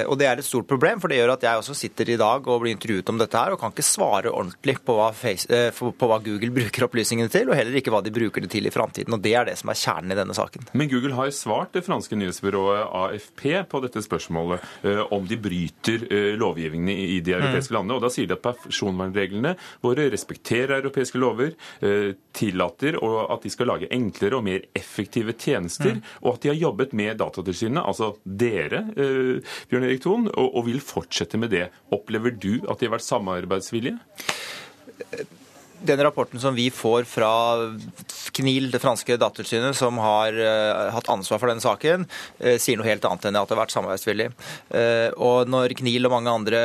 Og 0.07 0.17
Det 0.19 0.27
er 0.27 0.39
et 0.39 0.47
stort 0.47 0.67
problem, 0.69 1.01
for 1.01 1.11
det 1.11 1.17
gjør 1.19 1.33
at 1.33 1.43
jeg 1.43 1.59
også 1.59 1.75
sitter 1.75 2.13
i 2.13 2.19
dag 2.19 2.47
og 2.47 2.61
blir 2.63 2.73
intervjuet 2.75 3.09
om 3.11 3.19
dette 3.19 3.39
her, 3.39 3.53
og 3.53 3.59
kan 3.59 3.73
ikke 3.73 3.85
svare 3.85 4.31
ordentlig 4.31 4.77
på 4.85 4.95
hva, 4.97 5.09
face, 5.15 5.47
på 5.75 6.09
hva 6.09 6.19
Google 6.23 6.53
bruker 6.59 6.87
opplysningene 6.87 7.31
til, 7.33 7.49
og 7.49 7.57
heller 7.57 7.79
ikke 7.79 7.93
hva 7.93 8.03
de 8.05 8.13
bruker 8.13 8.45
det 8.45 8.51
til 8.53 8.69
i 8.69 8.73
framtiden. 8.73 9.15
Og 9.15 9.23
Det 9.23 9.35
er 9.35 9.49
det 9.49 9.57
som 9.59 9.71
er 9.73 9.79
kjernen 9.79 10.13
i 10.13 10.19
denne 10.19 10.37
saken. 10.37 10.69
Men 10.73 10.91
Google 10.91 11.17
har 11.17 11.33
svart 11.35 11.73
det 11.75 11.85
franske 11.87 12.17
nyhetsbyrået 12.19 12.32
AFP 12.33 13.43
på 13.69 13.81
dette 13.83 14.01
spørsmålet 14.03 14.63
eh, 14.87 15.01
om 15.13 15.25
de 15.27 15.37
bryter 15.41 16.05
eh, 16.09 16.31
lovgivningen 16.39 16.89
i 16.93 17.19
de 17.23 17.35
europeiske 17.37 17.73
mm. 17.73 17.77
landene. 17.77 17.97
Og 17.97 18.05
Da 18.05 18.11
sier 18.13 18.29
de 18.29 18.37
at 18.37 18.43
personvernreglene 18.43 19.55
våre 19.83 20.07
respekterer 20.13 20.79
europeiske 20.79 21.21
lover, 21.21 21.53
eh, 21.81 22.13
tillater 22.33 22.97
at 23.03 23.45
de 23.45 23.51
skal 23.53 23.69
lage 23.69 23.91
enklere 23.93 24.39
og 24.39 24.47
mer 24.47 24.65
effektive 24.75 25.35
tjenester, 25.37 25.97
mm. 25.99 26.03
og 26.23 26.35
at 26.35 26.43
de 26.43 26.53
har 26.53 26.59
jobbet 26.59 26.95
med 26.97 27.19
Datatilsynet, 27.21 27.83
altså 27.83 28.13
dere, 28.23 28.83
Bjørn 29.69 29.85
Erik 29.85 30.03
Thon, 30.03 30.27
og, 30.31 30.49
og 30.57 30.67
vil 30.67 30.81
fortsette 30.83 31.39
med 31.39 31.53
det. 31.53 31.67
Opplever 31.93 32.33
du 32.33 32.55
at 32.67 32.79
de 32.79 32.89
har 32.89 32.95
vært 32.97 33.05
samarbeidsvillige? 33.05 33.99
den 35.83 36.03
rapporten 36.03 36.39
som 36.39 36.55
vi 36.55 36.69
får 36.71 37.03
fra 37.03 37.31
KNIL, 38.33 38.71
det 38.73 38.81
franske 38.81 39.17
datatilsynet, 39.21 39.77
som 39.77 39.99
har 40.01 40.33
uh, 40.33 40.89
hatt 40.95 41.09
ansvar 41.13 41.41
for 41.41 41.51
denne 41.51 41.63
saken, 41.63 42.05
uh, 42.41 42.55
sier 42.61 42.79
noe 42.79 42.87
helt 42.87 43.05
annet 43.05 43.27
enn 43.29 43.37
at 43.37 43.49
det 43.49 43.55
har 43.55 43.61
vært 43.61 43.75
samarbeidsvillig. 43.75 44.29
Uh, 44.73 45.09
og 45.21 45.51
når 45.51 45.75
KNIL 45.79 46.09
og 46.09 46.15
mange 46.15 46.33
andre 46.33 46.61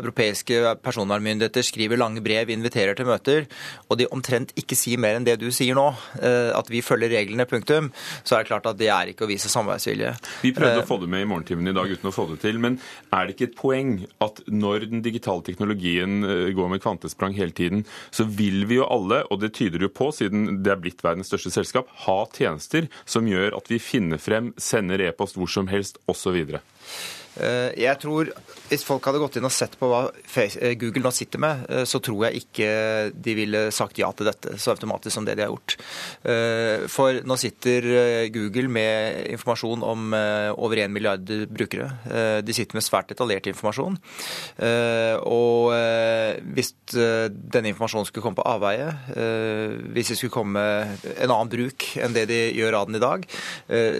europeiske 0.00 0.74
personvernmyndigheter 0.82 1.66
skriver 1.66 2.00
lange 2.00 2.22
brev, 2.24 2.50
inviterer 2.50 2.98
til 2.98 3.08
møter, 3.08 3.46
og 3.88 4.00
de 4.00 4.08
omtrent 4.14 4.54
ikke 4.58 4.78
sier 4.78 5.00
mer 5.00 5.18
enn 5.18 5.26
det 5.26 5.36
du 5.40 5.48
sier 5.54 5.76
nå, 5.76 5.86
at 6.24 6.68
vi 6.70 6.80
følger 6.84 7.12
reglene, 7.12 7.46
punktum, 7.48 7.90
så 8.24 8.36
er 8.36 8.42
det 8.42 8.48
klart 8.48 8.66
at 8.68 8.78
det 8.78 8.88
er 8.92 9.10
ikke 9.10 9.26
å 9.26 9.28
vise 9.28 9.50
samarbeidsvilje. 9.52 10.12
Vi 10.42 10.52
prøvde 10.56 10.82
å 10.82 10.86
få 10.88 10.98
det 11.02 11.08
med 11.12 11.24
i 11.24 11.28
morgentimen 11.28 11.70
i 11.70 11.74
dag 11.76 11.90
uten 11.90 12.10
å 12.10 12.14
få 12.14 12.26
det 12.30 12.38
til, 12.42 12.58
men 12.62 12.78
er 13.14 13.26
det 13.26 13.36
ikke 13.36 13.48
et 13.50 13.56
poeng 13.58 13.92
at 14.24 14.40
når 14.50 14.88
den 14.90 15.04
digitale 15.04 15.44
teknologien 15.46 16.24
går 16.56 16.72
med 16.72 16.82
kvantesprang 16.84 17.36
hele 17.36 17.54
tiden, 17.56 17.84
så 18.14 18.26
vil 18.26 18.64
vi 18.70 18.80
jo 18.80 18.88
alle, 18.88 19.22
og 19.30 19.42
det 19.44 19.54
tyder 19.58 19.84
jo 19.86 19.92
på 19.92 20.10
siden 20.16 20.62
det 20.64 20.72
er 20.74 20.80
blitt 20.80 21.03
verdens 21.04 21.30
største 21.32 21.52
selskap, 21.54 21.90
ha 22.06 22.18
tjenester 22.34 22.88
som 23.04 23.28
gjør 23.28 23.56
at 23.58 23.70
vi 23.70 23.80
finner 23.82 24.20
frem, 24.22 24.52
sender 24.60 25.04
e-post 25.06 25.38
hvor 25.38 25.50
som 25.50 25.68
helst 25.70 26.00
osv. 26.10 26.40
Eh, 27.34 27.70
jeg 27.80 28.00
tror 28.02 28.30
Hvis 28.70 28.84
folk 28.86 29.04
hadde 29.04 29.20
gått 29.20 29.36
inn 29.36 29.44
og 29.44 29.52
sett 29.52 29.74
på 29.76 29.88
hva 29.90 30.06
eh, 30.40 30.74
Google 30.80 31.04
nå 31.04 31.12
sitter 31.12 31.42
med, 31.42 31.66
eh, 31.68 31.84
så 31.88 32.00
tror 32.04 32.26
jeg 32.26 32.44
ikke 32.44 32.68
de 33.12 33.34
ville 33.36 33.60
sagt 33.74 34.00
ja 34.00 34.08
til 34.16 34.30
dette 34.30 34.56
så 34.60 34.72
automatisk 34.72 35.12
som 35.14 35.26
det 35.26 35.36
de 35.36 35.44
har 35.44 35.52
gjort. 35.52 35.76
For 36.90 37.18
nå 37.26 37.36
sitter 37.38 37.84
Google 38.32 38.70
med 38.72 39.28
informasjon 39.34 39.82
om 39.84 40.14
over 40.14 40.80
1 40.80 40.92
milliard 40.92 41.28
brukere. 41.52 41.90
De 42.44 42.54
sitter 42.56 42.76
med 42.78 42.84
svært 42.86 43.10
detaljert 43.12 43.48
informasjon. 43.50 43.98
Og 45.28 45.74
hvis 46.56 46.72
denne 46.94 47.72
informasjonen 47.72 48.08
skulle 48.08 48.24
komme 48.24 48.40
på 48.40 48.46
avveie, 48.48 48.88
hvis 49.94 50.12
det 50.12 50.18
skulle 50.20 50.34
komme 50.34 50.64
en 50.94 51.28
annen 51.28 51.52
bruk 51.52 51.88
enn 52.00 52.16
det 52.16 52.26
de 52.30 52.40
gjør 52.56 52.78
av 52.80 52.88
den 52.90 53.00
i 53.00 53.04
dag, 53.04 53.28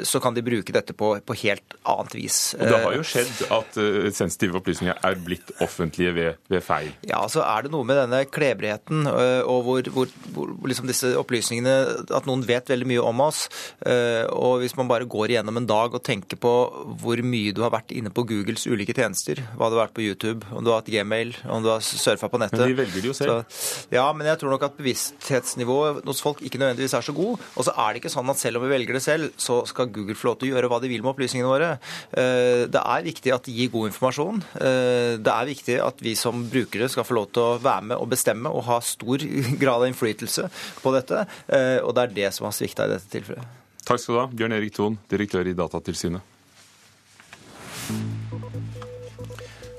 så 0.08 0.22
kan 0.24 0.36
de 0.36 0.46
bruke 0.46 0.74
dette 0.74 0.96
på, 0.96 1.14
på 1.20 1.38
helt 1.44 1.78
annet 1.82 2.18
vis. 2.18 2.40
Og 2.58 2.66
det 2.70 2.82
har 2.86 2.98
jo 2.98 3.06
skjedd 3.14 3.44
at 3.58 3.80
sensitive 4.16 4.63
opplysninger 4.64 5.00
er 5.04 5.18
blitt 5.20 5.52
offentlige 5.64 6.14
ved, 6.16 6.40
ved, 6.48 6.62
feil? 6.64 6.90
Ja, 7.06 7.20
så 7.30 7.44
er 7.44 7.66
det 7.66 7.72
noe 7.74 7.84
med 7.86 7.98
denne 8.00 8.24
klebrigheten 8.32 9.04
uh, 9.06 9.44
og 9.50 9.60
hvor, 9.66 9.90
hvor, 9.92 10.12
hvor 10.32 10.52
liksom 10.70 10.88
disse 10.88 11.12
opplysningene 11.20 11.74
At 12.14 12.28
noen 12.28 12.44
vet 12.46 12.70
veldig 12.70 12.88
mye 12.88 13.04
om 13.04 13.20
oss. 13.26 13.44
Uh, 13.84 14.24
og 14.32 14.62
hvis 14.62 14.76
man 14.78 14.88
bare 14.90 15.08
går 15.10 15.34
igjennom 15.34 15.60
en 15.60 15.68
dag 15.68 15.94
og 15.94 16.04
tenker 16.04 16.40
på 16.40 16.54
hvor 17.02 17.20
mye 17.24 17.52
du 17.54 17.62
har 17.64 17.74
vært 17.74 17.92
inne 17.94 18.12
på 18.14 18.24
Googles 18.28 18.66
ulike 18.70 18.96
tjenester, 18.96 19.42
hva 19.58 19.68
du 19.68 19.76
har 19.76 19.86
vært 19.86 19.96
på 19.98 20.04
YouTube, 20.06 20.46
om 20.54 20.64
du 20.64 20.72
har 20.72 20.80
hatt 20.80 20.90
gmail, 20.90 21.34
om 21.50 21.64
du 21.64 21.70
har 21.72 21.84
surfa 21.84 22.30
på 22.30 22.40
nettet 22.40 22.62
Men 22.62 22.72
de 22.72 22.78
velger 22.80 23.04
det 23.04 23.10
jo 23.10 23.16
selv. 23.16 23.44
Så, 23.50 23.86
ja, 23.94 24.06
men 24.16 24.28
jeg 24.30 24.40
tror 24.40 24.54
nok 24.54 24.66
at 24.70 24.78
bevissthetsnivået 24.78 26.04
hos 26.08 26.22
folk 26.24 26.42
ikke 26.44 26.60
nødvendigvis 26.62 26.96
er 26.96 27.04
så 27.04 27.14
god. 27.16 27.42
Og 27.54 27.68
så 27.68 27.74
er 27.84 27.92
det 27.92 28.02
ikke 28.02 28.14
sånn 28.14 28.32
at 28.32 28.40
selv 28.40 28.60
om 28.60 28.66
vi 28.66 28.72
velger 28.72 28.96
det 28.96 29.04
selv, 29.04 29.34
så 29.40 29.60
skal 29.68 29.90
Google 29.92 30.16
få 30.18 30.30
lov 30.30 30.40
til 30.40 30.50
å 30.50 30.56
gjøre 30.56 30.70
hva 30.72 30.80
de 30.82 30.92
vil 30.92 31.04
med 31.04 31.12
opplysningene 31.14 31.50
våre. 31.50 31.72
Det 32.14 32.80
er 32.80 33.08
viktig 33.08 33.34
at 33.34 33.48
de 33.48 33.54
gir 33.56 33.72
god 33.74 33.90
informasjon. 33.90 34.43
Eh, 34.54 35.16
det 35.20 35.32
er 35.34 35.50
viktig 35.50 35.78
at 35.82 36.02
vi 36.04 36.14
som 36.18 36.44
brukere 36.50 36.88
skal 36.92 37.06
få 37.06 37.16
lov 37.18 37.30
til 37.34 37.44
å 37.44 37.58
være 37.62 37.90
med 37.90 37.98
og 37.98 38.10
bestemme 38.12 38.52
og 38.52 38.66
ha 38.68 38.80
stor 38.84 39.24
grad 39.62 39.80
av 39.80 39.88
innflytelse 39.88 40.48
på 40.82 40.94
dette. 40.96 41.24
Eh, 41.48 41.80
og 41.82 41.94
det 41.96 42.06
er 42.06 42.16
det 42.20 42.30
som 42.36 42.48
har 42.48 42.56
svikta 42.56 42.88
i 42.88 42.94
dette 42.94 43.10
tilfellet. 43.12 43.62
Takk 43.84 44.00
skal 44.00 44.14
du 44.14 44.20
ha, 44.22 44.28
Bjørn 44.32 44.56
Erik 44.56 44.76
Thon, 44.76 44.96
direktør 45.12 45.50
i 45.50 45.56
Datatilsynet. 45.56 46.32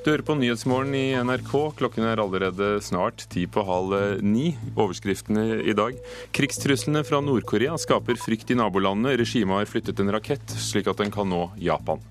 Du 0.06 0.12
hører 0.12 0.22
på 0.22 0.36
Nyhetsmorgen 0.38 0.94
i 0.94 1.16
NRK. 1.18 1.54
Klokken 1.80 2.06
er 2.06 2.20
allerede 2.22 2.76
snart 2.86 3.24
ti 3.34 3.48
på 3.50 3.64
halv 3.66 4.20
ni. 4.22 4.52
Overskriftene 4.76 5.64
i 5.66 5.74
dag. 5.74 5.98
Krigstruslene 6.38 7.02
fra 7.08 7.24
Nord-Korea 7.26 7.74
skaper 7.82 8.22
frykt 8.22 8.54
i 8.54 8.60
nabolandene. 8.60 9.16
Regimet 9.18 9.64
har 9.64 9.72
flyttet 9.72 10.04
en 10.04 10.14
rakett 10.14 10.54
slik 10.62 10.92
at 10.92 11.02
den 11.02 11.10
kan 11.10 11.26
nå 11.34 11.48
Japan. 11.58 12.06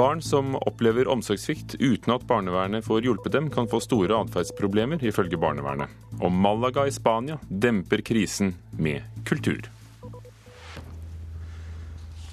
Barn 0.00 0.22
som 0.22 0.54
opplever 0.56 1.08
omsorgssvikt 1.08 1.74
uten 1.74 2.14
at 2.14 2.22
barnevernet 2.24 2.86
får 2.86 3.04
hjulpet 3.04 3.34
dem, 3.34 3.50
kan 3.52 3.66
få 3.68 3.82
store 3.84 4.16
atferdsproblemer, 4.16 5.02
ifølge 5.04 5.36
barnevernet. 5.36 5.92
Og 6.22 6.32
Malaga 6.32 6.86
i 6.88 6.94
Spania 6.94 7.36
demper 7.52 8.00
krisen 8.00 8.54
med 8.80 9.04
kultur. 9.28 9.68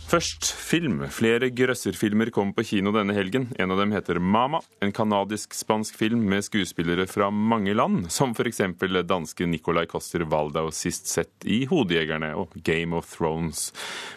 Først 0.08 0.48
film. 0.56 1.02
Flere 1.12 1.50
grøsserfilmer 1.52 2.30
kom 2.32 2.54
på 2.56 2.64
kino 2.70 2.94
denne 2.96 3.12
helgen. 3.12 3.50
En 3.60 3.74
av 3.74 3.82
dem 3.82 3.92
heter 3.92 4.22
Mama, 4.24 4.62
en 4.80 4.94
kanadisk-spansk 4.96 5.98
film 6.00 6.22
med 6.32 6.46
skuespillere 6.48 7.04
fra 7.12 7.28
mange 7.28 7.76
land, 7.76 8.06
som 8.16 8.32
f.eks. 8.32 8.62
danske 9.04 9.50
Nicolai 9.52 9.84
Coster 9.92 10.24
Waldau 10.24 10.72
sist 10.72 11.12
sett 11.12 11.44
i 11.44 11.66
Hodejegerne 11.68 12.32
og 12.40 12.56
Game 12.64 12.96
of 12.96 13.12
Thrones. 13.18 13.74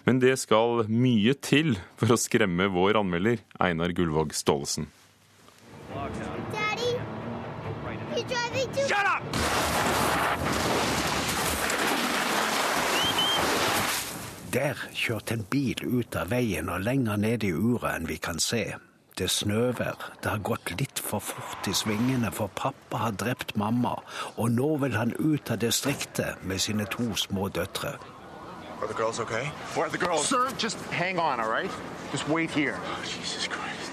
Men 0.06 0.22
det 0.22 0.36
skal 0.38 0.86
mye 0.86 1.34
til 1.42 1.74
for 1.98 2.14
å 2.14 2.20
skremme 2.22 2.70
vår 2.70 3.02
anmelder, 3.02 3.42
Einar 3.58 3.90
Gullvåg 3.90 4.30
Staalesen. 4.30 4.86
Daddy, 5.90 6.94
Der 14.52 14.74
kjørte 14.92 15.34
en 15.36 15.44
bil 15.46 15.78
ut 15.86 16.16
av 16.18 16.32
veien 16.32 16.68
og 16.74 16.82
lenger 16.82 17.20
ned 17.22 17.44
i 17.46 17.52
uret 17.54 17.92
enn 17.92 18.08
vi 18.08 18.16
kan 18.18 18.40
se. 18.42 18.64
Det 19.18 19.28
snøvær. 19.30 19.94
Det 20.22 20.30
har 20.30 20.42
gått 20.42 20.72
litt 20.80 20.98
for 20.98 21.22
fort 21.22 21.68
i 21.70 21.74
svingene, 21.76 22.32
for 22.34 22.50
pappa 22.58 23.04
har 23.04 23.14
drept 23.20 23.54
mamma, 23.54 23.94
og 24.36 24.50
nå 24.50 24.72
vil 24.82 24.96
han 24.98 25.14
ut 25.18 25.50
av 25.54 25.60
distriktet 25.62 26.42
med 26.42 26.58
sine 26.58 26.86
to 26.90 27.12
små 27.14 27.46
døtre. 27.48 27.94
Are 28.80 28.88
the 28.88 28.94
girls 28.94 29.20
okay? 29.20 29.46
Where 29.76 29.86
are 29.86 29.90
the 29.90 29.98
girls? 29.98 30.26
Sir, 30.26 30.48
just 30.58 30.78
hang 30.90 31.18
on, 31.20 31.38
all 31.38 31.50
right? 31.50 31.70
Just 32.12 32.28
wait 32.28 32.50
here. 32.50 32.74
Oh, 32.74 33.04
Jesus 33.04 33.46
Christ. 33.46 33.92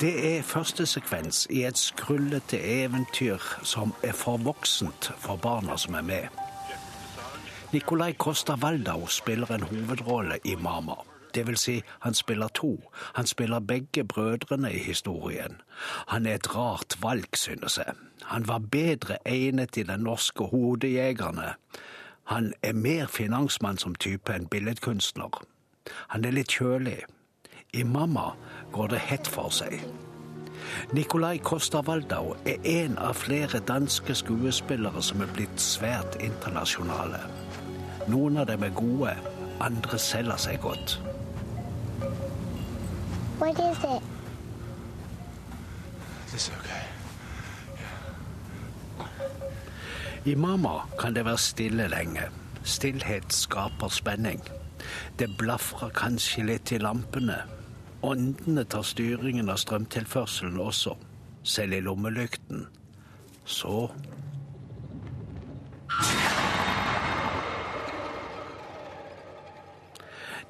Det 0.00 0.36
er 0.36 0.42
første 0.42 0.86
sekvens 0.86 1.46
i 1.50 1.62
et 1.64 1.78
skrullete 1.78 2.58
eventyr 2.58 3.38
som 3.62 3.94
er 4.02 4.12
for 4.12 4.36
voksent 4.36 5.12
for 5.18 5.36
barna 5.36 5.76
som 5.78 5.94
er 5.94 6.02
med. 6.02 6.41
Nicolai 7.72 8.12
Costa 8.12 8.54
Waldau 8.54 9.06
spiller 9.06 9.50
en 9.50 9.62
hovedrolle 9.62 10.38
i 10.44 10.54
Mama. 10.54 10.94
Det 11.34 11.46
vil 11.46 11.56
si, 11.56 11.82
han 12.00 12.14
spiller 12.14 12.48
to. 12.48 12.90
Han 13.14 13.26
spiller 13.26 13.60
begge 13.60 14.04
brødrene 14.04 14.72
i 14.72 14.78
historien. 14.78 15.60
Han 16.06 16.26
er 16.26 16.34
et 16.34 16.56
rart 16.56 16.98
valg, 17.02 17.28
synes 17.34 17.78
jeg. 17.78 17.94
Han 18.22 18.48
var 18.48 18.58
bedre 18.58 19.16
egnet 19.26 19.76
i 19.76 19.82
Den 19.82 20.00
norske 20.00 20.44
hodejegerne. 20.44 21.54
Han 22.24 22.52
er 22.62 22.72
mer 22.72 23.06
finansmann 23.06 23.78
som 23.78 23.94
type 23.94 24.34
enn 24.34 24.48
billedkunstner. 24.48 25.40
Han 26.08 26.24
er 26.24 26.30
litt 26.30 26.52
kjølig. 26.52 26.98
I 27.72 27.82
Mamma 27.82 28.34
går 28.72 28.86
det 28.86 28.98
hett 28.98 29.28
for 29.28 29.48
seg. 29.48 29.80
Nicolai 30.92 31.38
Costa 31.38 31.80
Waldau 31.80 32.36
er 32.44 32.60
en 32.64 32.98
av 32.98 33.14
flere 33.14 33.64
danske 33.64 34.14
skuespillere 34.14 35.02
som 35.02 35.24
er 35.24 35.32
blitt 35.32 35.60
svært 35.60 36.20
internasjonale. 36.20 37.41
Noen 38.10 38.36
av 38.42 38.46
dem 38.50 38.62
er 38.66 38.74
gode, 38.74 39.14
andre 39.62 39.98
selger 39.98 40.40
seg 40.40 40.60
godt. 40.62 40.96
What 43.38 43.58
is 43.58 43.78
it? 43.84 44.02
This 46.32 46.50
okay? 46.58 46.82
I 50.24 50.34
Mama 50.34 50.86
kan 50.98 51.14
det 51.14 51.24
være 51.24 51.38
stille 51.38 51.88
lenge. 51.90 52.28
Stillhet 52.62 53.32
skaper 53.34 53.88
spenning. 53.90 54.42
Det 55.18 55.28
blafrer 55.38 55.90
kanskje 55.94 56.46
litt 56.46 56.72
i 56.72 56.78
lampene. 56.78 57.40
Åndene 58.02 58.64
tar 58.64 58.86
styringen 58.86 59.50
av 59.50 59.58
strømtilførselen 59.62 60.60
også, 60.62 60.94
selv 61.42 61.74
i 61.74 61.82
lommelykten. 61.82 62.66
Så 63.44 63.90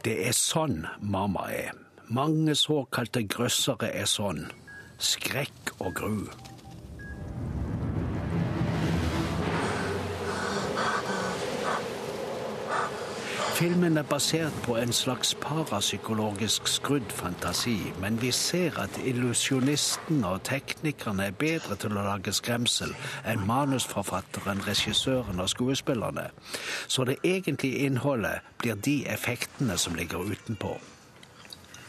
Det 0.03 0.17
er 0.27 0.35
sånn 0.35 0.81
mamma 0.99 1.45
er. 1.55 1.77
Mange 2.11 2.57
såkalte 2.59 3.23
grøssere 3.31 3.93
er 3.95 4.09
sånn. 4.11 4.49
Skrekk 4.99 5.71
og 5.79 5.95
gru. 6.01 6.17
Filmen 13.63 13.97
er 13.97 14.03
basert 14.03 14.53
på 14.65 14.75
en 14.77 14.93
slags 14.93 15.35
parapsykologisk 15.35 16.67
skrudd 16.67 17.13
fantasi, 17.15 17.77
men 18.01 18.17
vi 18.23 18.33
ser 18.35 18.81
at 18.83 18.97
illusjonistene 19.05 20.27
og 20.27 20.43
teknikerne 20.49 21.29
er 21.31 21.37
bedre 21.39 21.77
til 21.79 21.95
å 21.95 22.03
lage 22.09 22.35
skremsel 22.35 22.91
enn 23.23 23.45
manusforfatteren, 23.47 24.65
regissøren 24.67 25.39
og 25.39 25.53
skuespillerne. 25.55 26.27
Så 26.89 27.07
det 27.07 27.21
egentlige 27.23 27.87
innholdet 27.87 28.43
blir 28.59 28.75
de 28.75 28.97
effektene 29.07 29.79
som 29.79 29.95
ligger 29.95 30.27
utenpå. 30.27 30.75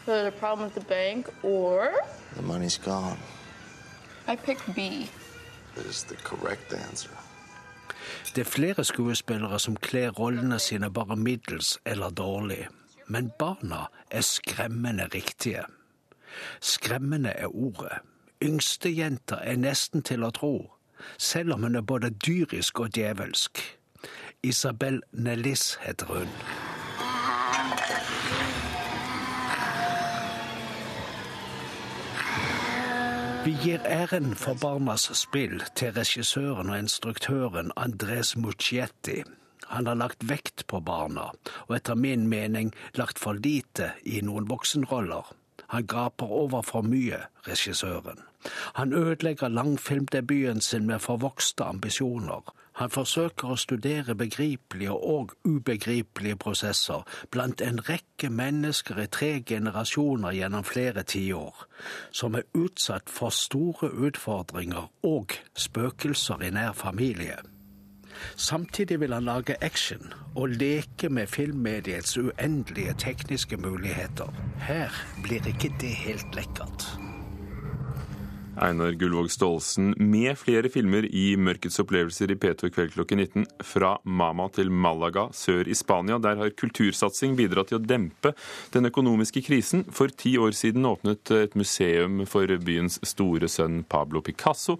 So 0.06 0.12
there's 0.12 0.30
a 0.30 0.38
problem 0.38 0.70
with 0.70 0.78
the 0.78 0.88
bank, 0.94 1.26
or 1.42 1.90
The 2.36 2.42
money's 2.42 2.78
gone. 2.78 3.18
I 4.28 4.36
picked 4.36 4.74
B. 4.76 5.10
That 5.74 5.86
is 5.86 6.04
the 6.04 6.16
correct 6.22 6.72
answer. 6.72 7.23
Det 8.34 8.44
er 8.44 8.50
flere 8.50 8.84
skuespillere 8.84 9.58
som 9.60 9.76
kler 9.76 10.10
rollene 10.10 10.58
sine 10.58 10.90
bare 10.90 11.16
middels 11.16 11.78
eller 11.86 12.10
dårlig, 12.10 12.66
men 13.06 13.32
barna 13.38 13.86
er 14.10 14.20
skremmende 14.20 15.08
riktige. 15.14 15.64
Skremmende 16.60 17.30
er 17.30 17.56
ordet. 17.56 17.98
Yngstejenta 18.42 19.38
er 19.42 19.56
nesten 19.56 20.02
til 20.02 20.24
å 20.24 20.32
tro, 20.34 20.54
selv 21.18 21.54
om 21.54 21.62
hun 21.62 21.76
er 21.76 21.86
både 21.86 22.10
dyrisk 22.10 22.80
og 22.80 22.94
djevelsk. 22.96 23.62
Isabel 24.42 25.02
Nellis 25.12 25.78
heter 25.80 26.06
hun. 26.06 26.73
Vi 33.44 33.52
gir 33.60 33.82
æren 33.84 34.30
for 34.40 34.56
barnas 34.56 35.10
spill 35.20 35.58
til 35.76 35.92
regissøren 35.92 36.70
og 36.72 36.78
instruktøren 36.80 37.74
Andres 37.76 38.30
Muccietti. 38.40 39.18
Han 39.68 39.84
har 39.86 39.98
lagt 40.00 40.24
vekt 40.24 40.64
på 40.72 40.80
barna, 40.80 41.26
og 41.66 41.74
etter 41.76 41.98
min 42.00 42.24
mening 42.28 42.70
lagt 42.96 43.20
for 43.20 43.36
lite 43.36 43.90
i 44.08 44.22
noen 44.24 44.48
voksenroller. 44.48 45.28
Han 45.74 45.84
gaper 45.84 46.32
over 46.32 46.64
for 46.64 46.88
mye, 46.88 47.20
regissøren. 47.44 48.24
Han 48.80 48.96
ødelegger 48.96 49.52
langfilmdebuten 49.52 50.64
sin 50.64 50.86
med 50.88 51.04
forvokste 51.04 51.68
ambisjoner. 51.68 52.48
Han 52.80 52.90
forsøker 52.90 53.52
å 53.54 53.56
studere 53.60 54.16
begripelige 54.18 54.94
og 54.94 55.34
ubegripelige 55.46 56.38
prosesser 56.42 57.04
blant 57.30 57.62
en 57.62 57.78
rekke 57.86 58.30
mennesker 58.30 58.98
i 59.04 59.06
tre 59.06 59.30
generasjoner 59.46 60.34
gjennom 60.34 60.66
flere 60.66 61.06
tiår, 61.06 61.64
som 62.10 62.34
er 62.34 62.48
utsatt 62.58 63.10
for 63.10 63.34
store 63.34 63.92
utfordringer 64.08 64.90
og 65.06 65.38
spøkelser 65.54 66.42
i 66.42 66.50
nær 66.54 66.74
familie. 66.74 67.38
Samtidig 68.36 69.00
vil 69.00 69.12
han 69.12 69.26
lage 69.26 69.56
action 69.62 70.12
og 70.34 70.48
leke 70.48 71.08
med 71.08 71.26
filmmediets 71.26 72.16
uendelige 72.18 72.94
tekniske 72.98 73.56
muligheter. 73.56 74.30
Her 74.66 74.90
blir 75.22 75.46
ikke 75.46 75.74
det 75.80 75.94
helt 76.06 76.34
lekkert. 76.34 77.03
Einar 78.60 78.92
Gullvåg 78.92 79.30
Staalesen 79.30 79.94
med 79.98 80.38
flere 80.38 80.68
filmer 80.70 81.06
i 81.08 81.34
Mørkets 81.40 81.80
opplevelser 81.82 82.30
i 82.30 82.36
P2 82.38 82.68
i 82.68 82.74
kveld 82.74 82.94
klokken 82.94 83.20
19. 83.22 83.46
Fra 83.66 83.94
Mama 84.04 84.46
til 84.54 84.70
Malaga 84.70 85.26
sør 85.34 85.68
i 85.68 85.76
Spania. 85.76 86.20
Der 86.22 86.38
har 86.38 86.54
kultursatsing 86.54 87.34
bidratt 87.38 87.72
til 87.72 87.80
å 87.80 87.84
dempe 87.84 88.34
den 88.74 88.90
økonomiske 88.90 89.44
krisen. 89.46 89.84
For 89.90 90.12
ti 90.12 90.36
år 90.38 90.54
siden 90.56 90.86
åpnet 90.88 91.34
et 91.34 91.58
museum 91.58 92.22
for 92.30 92.50
byens 92.64 93.00
store 93.02 93.50
sønn 93.50 93.82
Pablo 93.88 94.22
Picasso. 94.24 94.78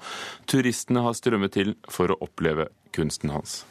Turistene 0.50 1.04
har 1.04 1.18
strømmet 1.18 1.58
til 1.58 1.76
for 1.90 2.14
å 2.14 2.20
oppleve 2.24 2.70
kunsten 2.94 3.34
hans. 3.34 3.62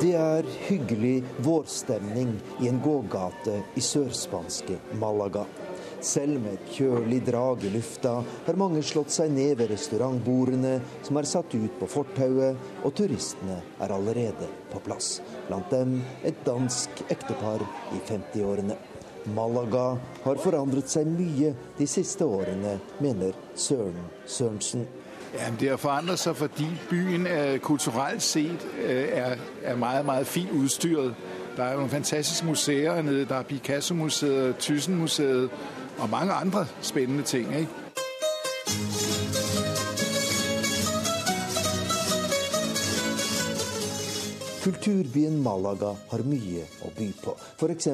Det 0.00 0.14
er 0.16 0.46
hyggelig 0.64 1.18
vårstemning 1.44 2.30
i 2.64 2.70
en 2.70 2.78
gågate 2.80 3.58
i 3.76 3.82
sørspanske 3.84 4.78
Malaga. 4.96 5.42
Selv 6.00 6.38
med 6.40 6.54
et 6.54 6.70
kjølig 6.72 7.18
drag 7.26 7.66
i 7.68 7.72
lufta 7.74 8.14
har 8.46 8.58
mange 8.62 8.80
slått 8.80 9.12
seg 9.12 9.28
ned 9.34 9.58
ved 9.58 9.68
restaurantbordene 9.74 10.78
som 11.04 11.20
er 11.20 11.28
satt 11.28 11.52
ut 11.52 11.76
på 11.82 11.88
fortauet, 11.92 12.56
og 12.80 12.94
turistene 12.96 13.58
er 13.76 13.92
allerede 13.92 14.48
på 14.72 14.80
plass. 14.86 15.18
Blant 15.50 15.68
dem 15.74 15.98
et 16.24 16.40
dansk 16.48 17.04
ektepar 17.12 17.60
i 17.92 18.00
50-årene. 18.00 18.78
Malaga 19.36 19.98
har 20.24 20.40
forandret 20.40 20.88
seg 20.88 21.12
mye 21.12 21.52
de 21.76 21.90
siste 21.98 22.24
årene, 22.24 22.78
mener 23.04 23.36
Søren 23.52 24.08
Sørensen. 24.24 24.88
Ja, 25.34 25.52
det 25.60 25.68
har 25.68 25.76
forandret 25.76 26.18
sig, 26.18 26.36
fordi 26.36 26.66
byen 26.90 27.26
er, 27.26 27.58
kulturelt 27.58 28.22
set 28.22 28.68
øh, 28.82 29.08
er, 29.12 29.36
er 29.62 29.76
meget, 29.76 30.04
meget 30.04 30.26
fint 30.26 30.50
udstyret. 30.50 31.14
Der 31.56 31.64
er 31.64 31.74
nogle 31.74 31.90
fantastiske 31.90 32.46
museer 32.46 32.94
hernede. 32.94 33.24
Der 33.24 33.34
er 33.34 33.42
Picasso-museet, 33.42 34.56
Thyssen-museet 34.56 35.50
og 35.98 36.10
mange 36.10 36.32
andre 36.32 36.66
spændende 36.80 37.22
ting. 37.22 37.56
Ikke? 37.56 37.68
Kulturbyen 44.64 45.38
Malaga 45.42 45.94
har 46.10 46.22
mye 46.28 46.66
å 46.84 46.90
by 46.92 47.06
på. 47.22 47.32
F.eks. 47.56 47.88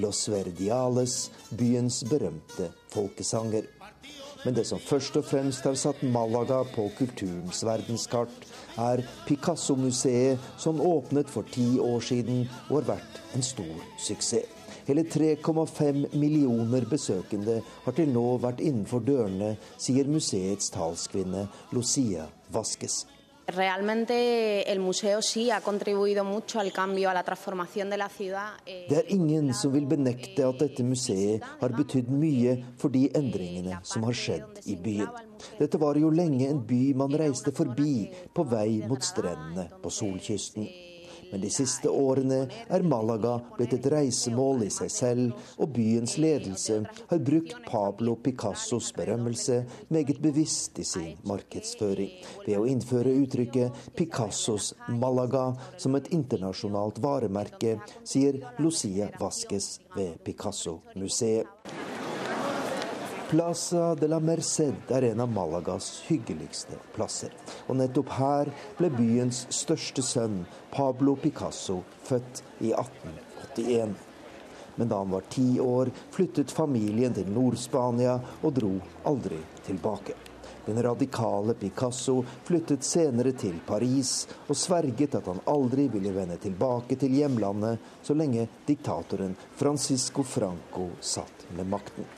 Los 0.00 0.22
Verdiales, 0.32 1.30
byens 1.52 2.00
berømte 2.08 2.70
folkesanger. 2.94 3.77
Men 4.44 4.54
det 4.54 4.66
som 4.68 4.78
først 4.78 5.16
og 5.18 5.26
fremst 5.26 5.66
har 5.66 5.74
satt 5.78 6.04
Malaga 6.06 6.60
på 6.74 6.86
kulturens 6.98 7.64
verdenskart, 7.66 8.46
er 8.78 9.02
Picasso-museet, 9.26 10.38
som 10.56 10.80
åpnet 10.80 11.30
for 11.30 11.48
ti 11.50 11.78
år 11.82 12.00
siden 12.04 12.44
og 12.68 12.78
har 12.80 12.92
vært 12.94 13.20
en 13.34 13.42
stor 13.42 13.82
suksess. 13.98 14.54
Hele 14.88 15.02
3,5 15.04 16.16
millioner 16.16 16.86
besøkende 16.88 17.58
har 17.84 17.92
til 17.92 18.08
nå 18.08 18.24
vært 18.40 18.62
innenfor 18.64 19.02
dørene, 19.04 19.50
sier 19.76 20.08
museets 20.08 20.72
talskvinne 20.72 21.44
Lucia 21.76 22.24
Vasques. 22.54 23.02
Realmente 23.48 24.70
el 24.70 24.78
museo 24.78 25.22
sí 25.22 25.50
ha 25.50 25.62
contribuido 25.62 26.22
mucho 26.22 26.60
al 26.60 26.70
cambio, 26.70 27.08
a 27.08 27.14
la 27.14 27.22
transformación 27.22 27.88
de 27.88 27.96
la 27.96 28.10
ciudad. 28.10 28.52
Det 28.66 28.92
er 28.92 29.04
ingen 29.08 29.54
som 29.54 29.72
vil 29.72 29.86
benekte 29.86 30.44
at 30.44 30.58
dette 30.60 30.84
museet 30.84 31.40
har 31.60 31.72
betydd 31.72 32.10
mye 32.12 32.58
for 32.76 32.92
de 32.92 33.06
endringene 33.16 33.80
som 33.88 34.04
har 34.04 34.12
skjedd 34.12 34.60
i 34.68 34.76
byen. 34.76 35.08
Dette 35.56 35.80
var 35.80 35.96
jo 35.96 36.10
lenge 36.12 36.50
en 36.50 36.60
by 36.60 36.92
man 36.94 37.16
reiste 37.16 37.54
forbi 37.56 38.10
på 38.34 38.44
vei 38.44 38.82
mot 38.84 39.00
strendene 39.00 39.70
på 39.80 39.90
solkysten. 39.96 40.68
Men 41.32 41.42
de 41.42 41.50
siste 41.52 41.90
årene 41.90 42.40
er 42.72 42.86
Malaga 42.86 43.36
blitt 43.56 43.74
et 43.76 43.88
reisemål 43.92 44.64
i 44.66 44.70
seg 44.72 44.92
selv, 44.92 45.34
og 45.58 45.72
byens 45.76 46.16
ledelse 46.20 46.80
har 47.10 47.24
brukt 47.24 47.56
Pablo 47.68 48.16
Picassos 48.22 48.90
berømmelse 48.96 49.60
meget 49.94 50.22
bevisst 50.24 50.78
i 50.78 50.86
sin 50.88 51.18
markedsføring, 51.28 52.14
ved 52.46 52.56
å 52.58 52.66
innføre 52.68 53.16
uttrykket 53.22 53.84
'Picassos 53.96 54.72
Malaga' 54.88 55.56
som 55.76 55.96
et 55.98 56.10
internasjonalt 56.14 57.02
varemerke, 57.02 57.78
sier 58.04 58.40
Lucia 58.58 59.10
Vasques 59.20 59.78
ved 59.96 60.18
Picasso-museet. 60.24 61.46
Plaza 63.28 63.94
de 63.94 64.08
la 64.08 64.20
Merced 64.20 64.88
er 64.88 65.02
en 65.02 65.20
av 65.20 65.28
Malagas 65.28 65.86
hyggeligste 66.06 66.78
plasser. 66.94 67.34
Og 67.68 67.76
nettopp 67.76 68.12
her 68.16 68.48
ble 68.78 68.88
byens 68.88 69.42
største 69.52 70.00
sønn, 70.00 70.38
Pablo 70.72 71.12
Picasso, 71.20 71.82
født 72.08 72.40
i 72.64 72.70
1881. 72.72 73.92
Men 74.78 74.88
da 74.88 75.00
han 75.02 75.12
var 75.12 75.26
ti 75.28 75.44
år, 75.60 75.90
flyttet 76.14 76.54
familien 76.56 77.12
til 77.18 77.28
Nord-Spania 77.28 78.14
og 78.40 78.54
dro 78.56 78.70
aldri 79.10 79.42
tilbake. 79.66 80.16
Den 80.64 80.80
radikale 80.86 81.52
Picasso 81.60 82.22
flyttet 82.48 82.86
senere 82.88 83.34
til 83.36 83.58
Paris 83.66 84.22
og 84.46 84.56
sverget 84.56 85.18
at 85.20 85.28
han 85.28 85.42
aldri 85.52 85.84
ville 85.92 86.14
vende 86.16 86.40
tilbake 86.40 86.96
til 86.96 87.12
hjemlandet 87.20 87.92
så 88.00 88.16
lenge 88.16 88.48
diktatoren 88.64 89.36
Francisco 89.60 90.24
Franco 90.24 90.88
satt 91.00 91.44
med 91.52 91.68
makten 91.76 92.08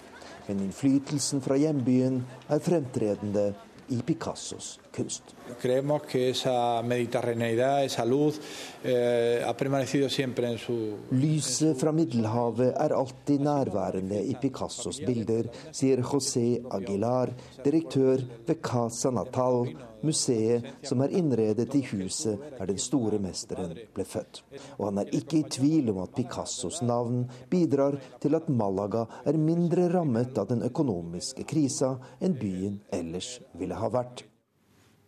men 0.49 0.63
innflytelsen 0.67 1.43
fra 1.45 1.59
hjembyen 1.61 2.21
er 2.49 2.63
fremtredende 2.65 3.51
i 3.91 4.01
Picassos 4.07 4.79
kunst. 5.01 5.35
Creemos 5.61 6.03
que 6.03 6.31
esa 6.31 6.83
mediterraneidad, 6.83 7.85
esa 7.85 8.05
luz, 8.05 8.41
eh, 8.85 9.43
ha 9.45 9.57
permanecido 9.57 10.09
siempre 10.09 10.51
en 10.51 10.59
su 10.59 10.97
Lyset 11.11 11.77
fra 11.77 11.93
Middelhavet 11.93 12.75
er 12.77 12.93
alltid 12.93 13.41
nærværende 13.41 14.23
i 14.23 14.37
Picassos 14.41 15.01
bilder, 15.05 15.51
sier 15.73 16.03
José 16.03 16.61
Aguilar, 16.71 17.35
direktør 17.65 18.23
ved 18.47 18.61
Casa 18.63 19.11
Natal, 19.11 19.75
museet 20.03 20.65
som 20.87 21.03
er 21.05 21.13
innredet 21.17 21.75
i 21.77 21.83
huset 21.91 22.41
der 22.59 22.71
den 22.71 22.81
store 22.81 23.19
mesteren 23.23 23.75
ble 23.95 24.07
født. 24.09 24.43
Og 24.79 24.87
han 24.89 25.03
er 25.03 25.13
ikke 25.17 25.43
i 25.43 25.49
tvil 25.59 25.93
om 25.93 26.03
at 26.05 26.15
Picassos 26.17 26.81
navn 26.83 27.27
bidrar 27.51 27.99
til 28.23 28.39
at 28.39 28.49
Malaga 28.49 29.07
er 29.27 29.41
mindre 29.41 29.91
rammet 29.93 30.39
av 30.39 30.49
den 30.53 30.65
økonomiske 30.67 31.45
krisa 31.45 31.97
enn 32.21 32.39
byen 32.41 32.81
ellers 32.97 33.39
ville 33.59 33.77
ha 33.77 33.93
vært. 33.93 34.30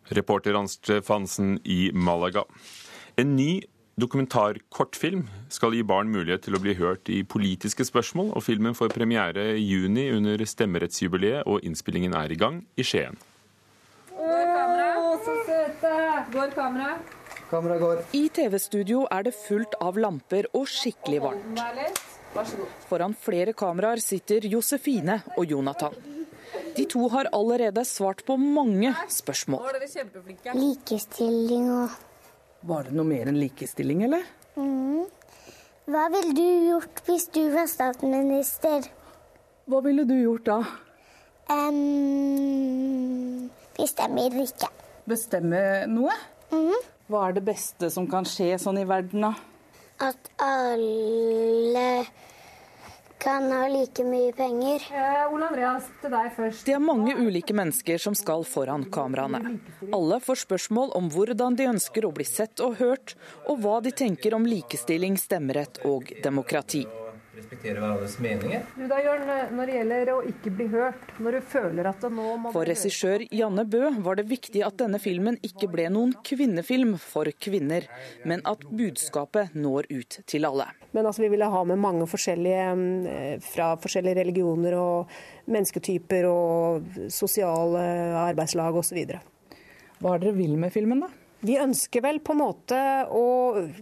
Reporter 0.08 0.56
Arnst 0.58 0.90
Fansen 1.06 1.58
i 1.64 1.90
Malaga. 1.94 2.44
En 3.16 3.36
ny 3.36 3.62
dokumentarkortfilm 4.00 5.26
skal 5.52 5.76
gi 5.76 5.82
barn 5.84 6.10
mulighet 6.12 6.46
til 6.46 6.56
å 6.56 6.62
bli 6.62 6.74
hørt 6.78 7.10
i 7.12 7.22
politiske 7.28 7.84
spørsmål, 7.86 8.32
og 8.32 8.44
filmen 8.44 8.76
får 8.76 8.94
premiere 8.94 9.52
i 9.58 9.66
juni 9.66 10.08
under 10.14 10.42
stemmerettsjubileet, 10.48 11.44
og 11.46 11.64
innspillingen 11.66 12.16
er 12.16 12.32
i 12.32 12.38
gang 12.40 12.62
i 12.76 12.86
Skien. 12.86 13.18
Å, 14.16 15.18
så 15.24 15.36
søte! 15.46 15.92
Går 16.32 16.54
kamera? 16.56 16.96
Kamera 17.50 17.76
går. 17.78 18.00
I 18.16 18.24
TV-studio 18.32 19.04
er 19.12 19.28
det 19.28 19.34
fullt 19.36 19.76
av 19.84 20.00
lamper 20.00 20.48
og 20.56 20.64
skikkelig 20.72 21.20
varmt. 21.26 21.62
Foran 22.88 23.12
flere 23.12 23.52
kameraer 23.52 24.00
sitter 24.00 24.46
Josefine 24.48 25.20
og 25.36 25.52
Jonathan. 25.52 25.92
De 26.76 26.85
to 26.88 27.08
har 27.12 27.28
allerede 27.32 27.85
svart 27.85 28.22
på 28.26 28.37
mange 28.40 28.94
spørsmål. 29.12 29.61
Likestilling 30.54 31.68
og 31.72 31.90
Var 32.62 32.82
det 32.87 32.92
noe 32.94 33.04
mer 33.08 33.26
enn 33.32 33.40
likestilling, 33.42 34.04
eller? 34.06 34.22
mm. 34.56 35.02
Hva 35.90 36.04
ville 36.14 36.30
du 36.38 36.44
gjort 36.68 37.00
hvis 37.08 37.24
du 37.35 37.40
var 37.50 37.66
statsminister? 37.66 38.87
Hva 39.66 39.80
ville 39.82 40.04
du 40.06 40.14
gjort 40.14 40.44
da? 40.46 40.61
Um, 41.50 43.50
bestemmer 43.76 44.30
ikke. 44.44 44.68
Bestemme 45.11 45.62
noe? 45.90 46.14
Hva 47.11 47.24
er 47.28 47.32
det 47.37 47.42
beste 47.50 47.90
som 47.90 48.06
kan 48.11 48.24
skje 48.28 48.54
sånn 48.62 48.78
i 48.78 48.87
verden, 48.88 49.26
da? 49.26 49.32
At 50.06 50.30
alle 50.42 52.04
kan 53.22 53.50
ha 53.52 53.66
like 53.70 54.04
mye 54.04 54.32
penger. 54.37 54.87
Ole 55.32 55.46
Andreas, 55.46 55.87
til 56.02 56.11
deg 56.12 56.32
først. 56.37 56.64
Det 56.66 56.74
er 56.76 56.82
mange 56.82 57.14
ulike 57.18 57.54
mennesker 57.56 58.00
som 58.02 58.16
skal 58.18 58.46
foran 58.48 58.88
kameraene. 58.92 59.58
Alle 59.94 60.18
får 60.24 60.42
spørsmål 60.46 60.94
om 60.98 61.11
hvordan 61.12 61.58
de 61.58 61.68
ønsker 61.70 62.06
å 62.08 62.14
bli 62.14 62.26
sett 62.26 62.62
og 62.64 62.80
hørt, 62.82 63.14
og 63.46 63.62
hva 63.62 63.78
de 63.85 63.94
tenker 63.94 64.35
om 64.35 64.48
likestilling, 64.48 65.20
stemmerett 65.20 65.85
og 65.88 66.11
demokrati. 66.24 66.85
Respektere 67.42 67.81
hverandres 67.83 68.14
meninger. 68.22 68.62
Du 68.76 68.85
da, 68.87 69.00
Jørn, 69.02 69.24
når 69.57 69.66
det 69.66 69.74
gjelder 69.74 70.11
å 70.12 70.18
ikke 70.31 70.52
bli 70.55 70.66
hørt, 70.70 71.09
når 71.18 71.37
du 71.37 71.48
føler 71.50 71.88
at 71.90 72.05
det 72.05 72.11
nå 72.14 72.37
må 72.38 72.52
For 72.55 72.68
regissør 72.68 73.24
Janne 73.35 73.64
Bø 73.66 73.88
var 74.05 74.20
det 74.20 74.28
viktig 74.31 74.62
at 74.62 74.76
denne 74.78 75.00
filmen 75.02 75.38
ikke 75.42 75.66
ble 75.72 75.88
noen 75.90 76.12
kvinnefilm 76.22 76.94
for 77.02 77.26
kvinner, 77.42 77.88
men 78.28 78.44
at 78.46 78.62
budskapet 78.70 79.57
når 79.59 79.90
ut 79.90 80.20
til 80.31 80.46
alle. 80.46 80.68
Men 80.92 81.09
altså, 81.09 81.24
vi 81.24 81.33
ville 81.33 81.50
ha 81.50 81.64
med 81.66 81.81
mange 81.83 82.07
forskjellige 82.07 82.68
eh, 83.11 83.35
fra 83.42 83.72
forskjellige 83.83 84.20
religioner 84.20 84.76
og 84.78 85.11
mennesketyper 85.50 86.28
og 86.31 87.02
sosiale 87.11 87.83
arbeidslag 88.22 88.78
osv. 88.78 89.02
Hva 89.98 90.14
er 90.14 90.22
dere 90.22 90.37
vil 90.38 90.55
med 90.61 90.70
filmen, 90.74 91.02
da? 91.02 91.11
Vi 91.42 91.57
ønsker 91.59 92.05
vel 92.05 92.20
på 92.22 92.37
en 92.37 92.38
måte 92.38 92.78
å 93.11 93.22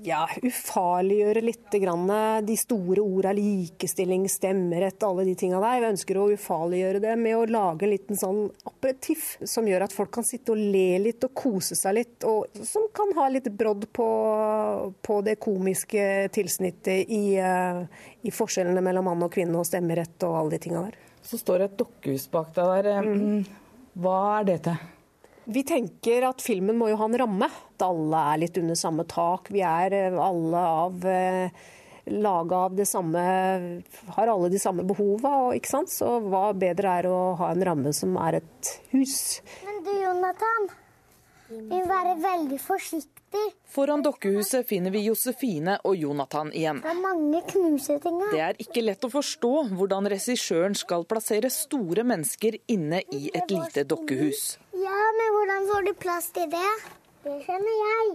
ja, 0.00 0.22
ufarliggjøre 0.40 1.42
litt 1.44 1.74
grann 1.82 2.06
de 2.46 2.54
store 2.56 3.02
ordene 3.04 3.34
likestilling, 3.36 4.22
stemmerett, 4.32 5.02
alle 5.04 5.26
de 5.28 5.34
tinga 5.36 5.58
der. 5.60 5.82
Vi 5.82 5.90
ønsker 5.90 6.16
å 6.16 6.30
ufarliggjøre 6.32 7.02
det 7.04 7.16
med 7.20 7.36
å 7.36 7.42
lage 7.50 7.84
en 7.84 7.92
liten 7.92 8.16
sånn 8.16 8.38
aperitiff 8.64 9.34
som 9.44 9.68
gjør 9.68 9.84
at 9.84 9.92
folk 9.92 10.08
kan 10.14 10.24
sitte 10.24 10.54
og 10.54 10.62
le 10.72 11.02
litt 11.04 11.26
og 11.26 11.34
kose 11.36 11.76
seg 11.76 11.98
litt, 11.98 12.24
og 12.24 12.62
som 12.64 12.86
kan 12.96 13.12
ha 13.18 13.26
litt 13.28 13.50
brodd 13.52 13.84
på, 13.92 14.08
på 15.04 15.18
det 15.26 15.36
komiske 15.44 16.06
tilsnittet 16.32 17.12
i, 17.12 17.36
eh, 17.36 17.82
i 18.24 18.32
forskjellene 18.32 18.80
mellom 18.86 19.10
mann 19.10 19.26
og 19.26 19.34
kvinne 19.36 19.60
og 19.60 19.68
stemmerett 19.68 20.24
og 20.24 20.38
alle 20.38 20.56
de 20.56 20.62
tinga 20.64 20.86
der. 20.86 20.96
Så 21.28 21.36
står 21.42 21.60
det 21.60 21.68
et 21.68 21.76
dokkehus 21.84 22.24
bak 22.32 22.56
deg 22.56 22.88
der. 22.88 23.52
Hva 24.00 24.16
er 24.38 24.48
det 24.48 24.58
til? 24.64 24.80
Vi 25.50 25.64
tenker 25.66 26.28
at 26.28 26.42
filmen 26.44 26.78
må 26.78 26.88
jo 26.92 26.98
ha 27.00 27.10
en 27.10 27.18
ramme. 27.24 27.50
At 27.74 27.86
alle 27.88 28.24
er 28.32 28.40
litt 28.44 28.58
under 28.60 28.78
samme 28.78 29.06
tak. 29.10 29.50
Vi 29.54 29.64
er 29.66 29.96
eh, 29.96 30.18
alle 30.20 30.64
av 30.86 31.04
laget 31.04 31.76
laga 32.10 32.56
av 32.56 32.74
det 32.74 32.86
samme 32.86 33.20
Har 34.16 34.26
alle 34.26 34.48
de 34.48 34.58
samme 34.58 34.82
behova, 34.82 35.34
og, 35.46 35.54
ikke 35.56 35.70
sant? 35.70 35.92
Så 35.92 36.18
hva 36.26 36.50
bedre 36.56 36.98
er 37.00 37.10
å 37.10 37.18
ha 37.40 37.52
en 37.54 37.64
ramme 37.64 37.92
som 37.96 38.16
er 38.20 38.40
et 38.40 38.74
hus. 38.94 39.40
Men 39.66 39.82
du, 39.86 39.92
Jonathan. 40.00 40.70
Vi 41.50 41.58
må 41.66 41.80
være 41.82 42.14
veldig 42.22 42.58
forsiktige. 42.62 43.48
Foran 43.70 44.02
dokkehuset 44.02 44.66
finner 44.66 44.92
vi 44.94 45.02
Josefine 45.04 45.76
og 45.86 45.96
Jonathan 45.98 46.52
igjen. 46.54 46.78
Det 46.82 46.92
er 46.92 47.00
mange 47.02 47.40
knuseting 47.50 48.20
her. 48.22 48.30
Det 48.30 48.42
er 48.44 48.60
ikke 48.62 48.84
lett 48.84 49.06
å 49.06 49.10
forstå 49.10 49.52
hvordan 49.78 50.06
regissøren 50.10 50.78
skal 50.78 51.06
plassere 51.10 51.50
store 51.50 52.06
mennesker 52.06 52.58
inne 52.70 53.02
i 53.14 53.32
et 53.34 53.50
lite 53.50 53.86
dokkehus. 53.90 54.44
Hvordan 55.60 55.76
får 55.76 55.82
du 55.82 55.94
plass 56.00 56.26
til 56.32 56.46
det? 56.48 56.68
Det 57.20 57.32
skjønner 57.44 57.74
jeg. 57.76 58.12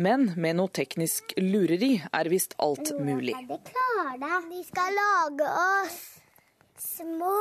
Men 0.00 0.22
med 0.40 0.56
noe 0.56 0.70
teknisk 0.72 1.34
lureri 1.36 1.90
er 2.00 2.28
visst 2.32 2.54
alt 2.56 2.94
mulig. 2.96 3.34
Nå 3.36 3.58
klarer 3.66 4.14
det. 4.22 4.36
De 4.48 4.60
skal 4.64 4.94
lage 4.96 5.48
oss 5.60 5.98
små. 6.80 7.34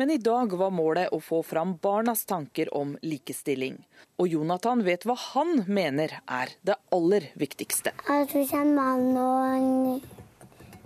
Men 0.00 0.14
i 0.14 0.16
dag 0.16 0.54
var 0.56 0.72
målet 0.72 1.12
å 1.12 1.18
få 1.20 1.42
fram 1.44 1.74
barnas 1.82 2.24
tanker 2.24 2.70
om 2.72 2.94
likestilling. 3.04 3.76
Og 4.16 4.32
Jonathan 4.32 4.80
vet 4.86 5.04
hva 5.04 5.18
han 5.34 5.66
mener 5.68 6.14
er 6.24 6.54
det 6.64 6.78
aller 6.96 7.26
viktigste. 7.36 7.92
At 8.08 8.32
hvis 8.32 8.54
en 8.56 8.72
mann 8.78 9.10
og 9.12 9.58
en 9.58 10.00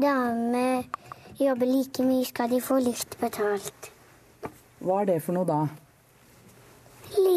dame 0.03 0.65
jobber 1.39 1.71
like 1.71 2.09
mye, 2.11 2.27
skal 2.27 2.51
de 2.51 2.59
få 2.59 2.81
likt 2.83 3.15
betalt. 3.23 3.93
Hva 4.83 5.05
er 5.05 5.13
det 5.13 5.21
for 5.23 5.39
noe 5.39 5.47
da? 5.47 5.61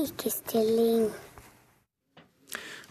Likestilling. 0.03 1.11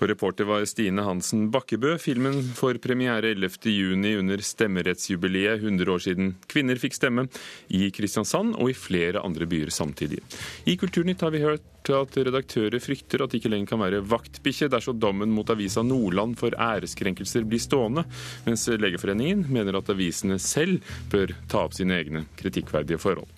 Og 0.00 0.08
reporter 0.10 0.46
var 0.48 0.64
Stine 0.66 1.04
Hansen 1.06 1.44
Bakkebø. 1.52 1.92
Filmen 2.00 2.40
får 2.56 2.80
premiere 2.82 3.34
11.6 3.36 4.16
under 4.18 4.40
stemmerettsjubileet 4.42 5.60
100 5.60 5.92
år 5.92 6.00
siden 6.02 6.30
kvinner 6.50 6.80
fikk 6.80 6.96
stemme, 6.96 7.26
i 7.68 7.90
Kristiansand 7.94 8.56
og 8.56 8.72
i 8.72 8.74
flere 8.74 9.20
andre 9.22 9.46
byer 9.46 9.70
samtidig. 9.70 10.18
I 10.66 10.74
Kulturnytt 10.80 11.22
har 11.22 11.34
vi 11.34 11.42
hørt 11.44 11.92
at 11.92 12.16
redaktører 12.16 12.82
frykter 12.82 13.22
at 13.22 13.30
det 13.30 13.42
ikke 13.42 13.52
lenger 13.52 13.74
kan 13.74 13.82
være 13.84 14.00
vaktbikkje 14.08 14.70
dersom 14.72 14.98
dommen 15.02 15.30
mot 15.36 15.52
avisa 15.52 15.84
Nordland 15.86 16.34
for 16.40 16.56
æreskrenkelser 16.56 17.44
blir 17.46 17.62
stående, 17.62 18.06
mens 18.48 18.66
Legeforeningen 18.72 19.44
mener 19.52 19.78
at 19.78 19.92
avisene 19.92 20.40
selv 20.42 20.80
bør 21.12 21.36
ta 21.52 21.66
opp 21.66 21.78
sine 21.78 22.00
egne 22.00 22.24
kritikkverdige 22.40 22.98
forhold. 23.02 23.30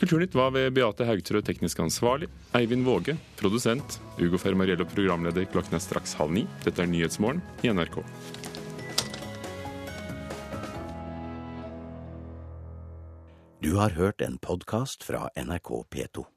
Kulturnytt 0.00 0.34
var 0.34 0.50
ved 0.50 0.72
Beate 0.72 1.04
Haugtrø 1.04 1.42
teknisk 1.44 1.82
ansvarlig, 1.84 2.30
Eivind 2.56 2.86
Våge 2.88 3.18
produsent, 3.36 3.98
Ugo 4.16 4.40
Fermariello 4.40 4.86
programleder 4.88 5.44
klokken 5.52 5.76
er 5.76 5.82
straks 5.84 6.14
halv 6.16 6.32
ni. 6.32 6.46
Dette 6.64 6.80
er 6.80 6.88
Nyhetsmorgen 6.88 7.42
i 7.60 7.68
NRK. 7.68 8.00
Du 13.60 13.74
har 13.76 13.92
hørt 14.00 14.24
en 14.24 14.40
podkast 14.40 15.04
fra 15.04 15.26
NRK 15.36 15.74
P2. 15.92 16.30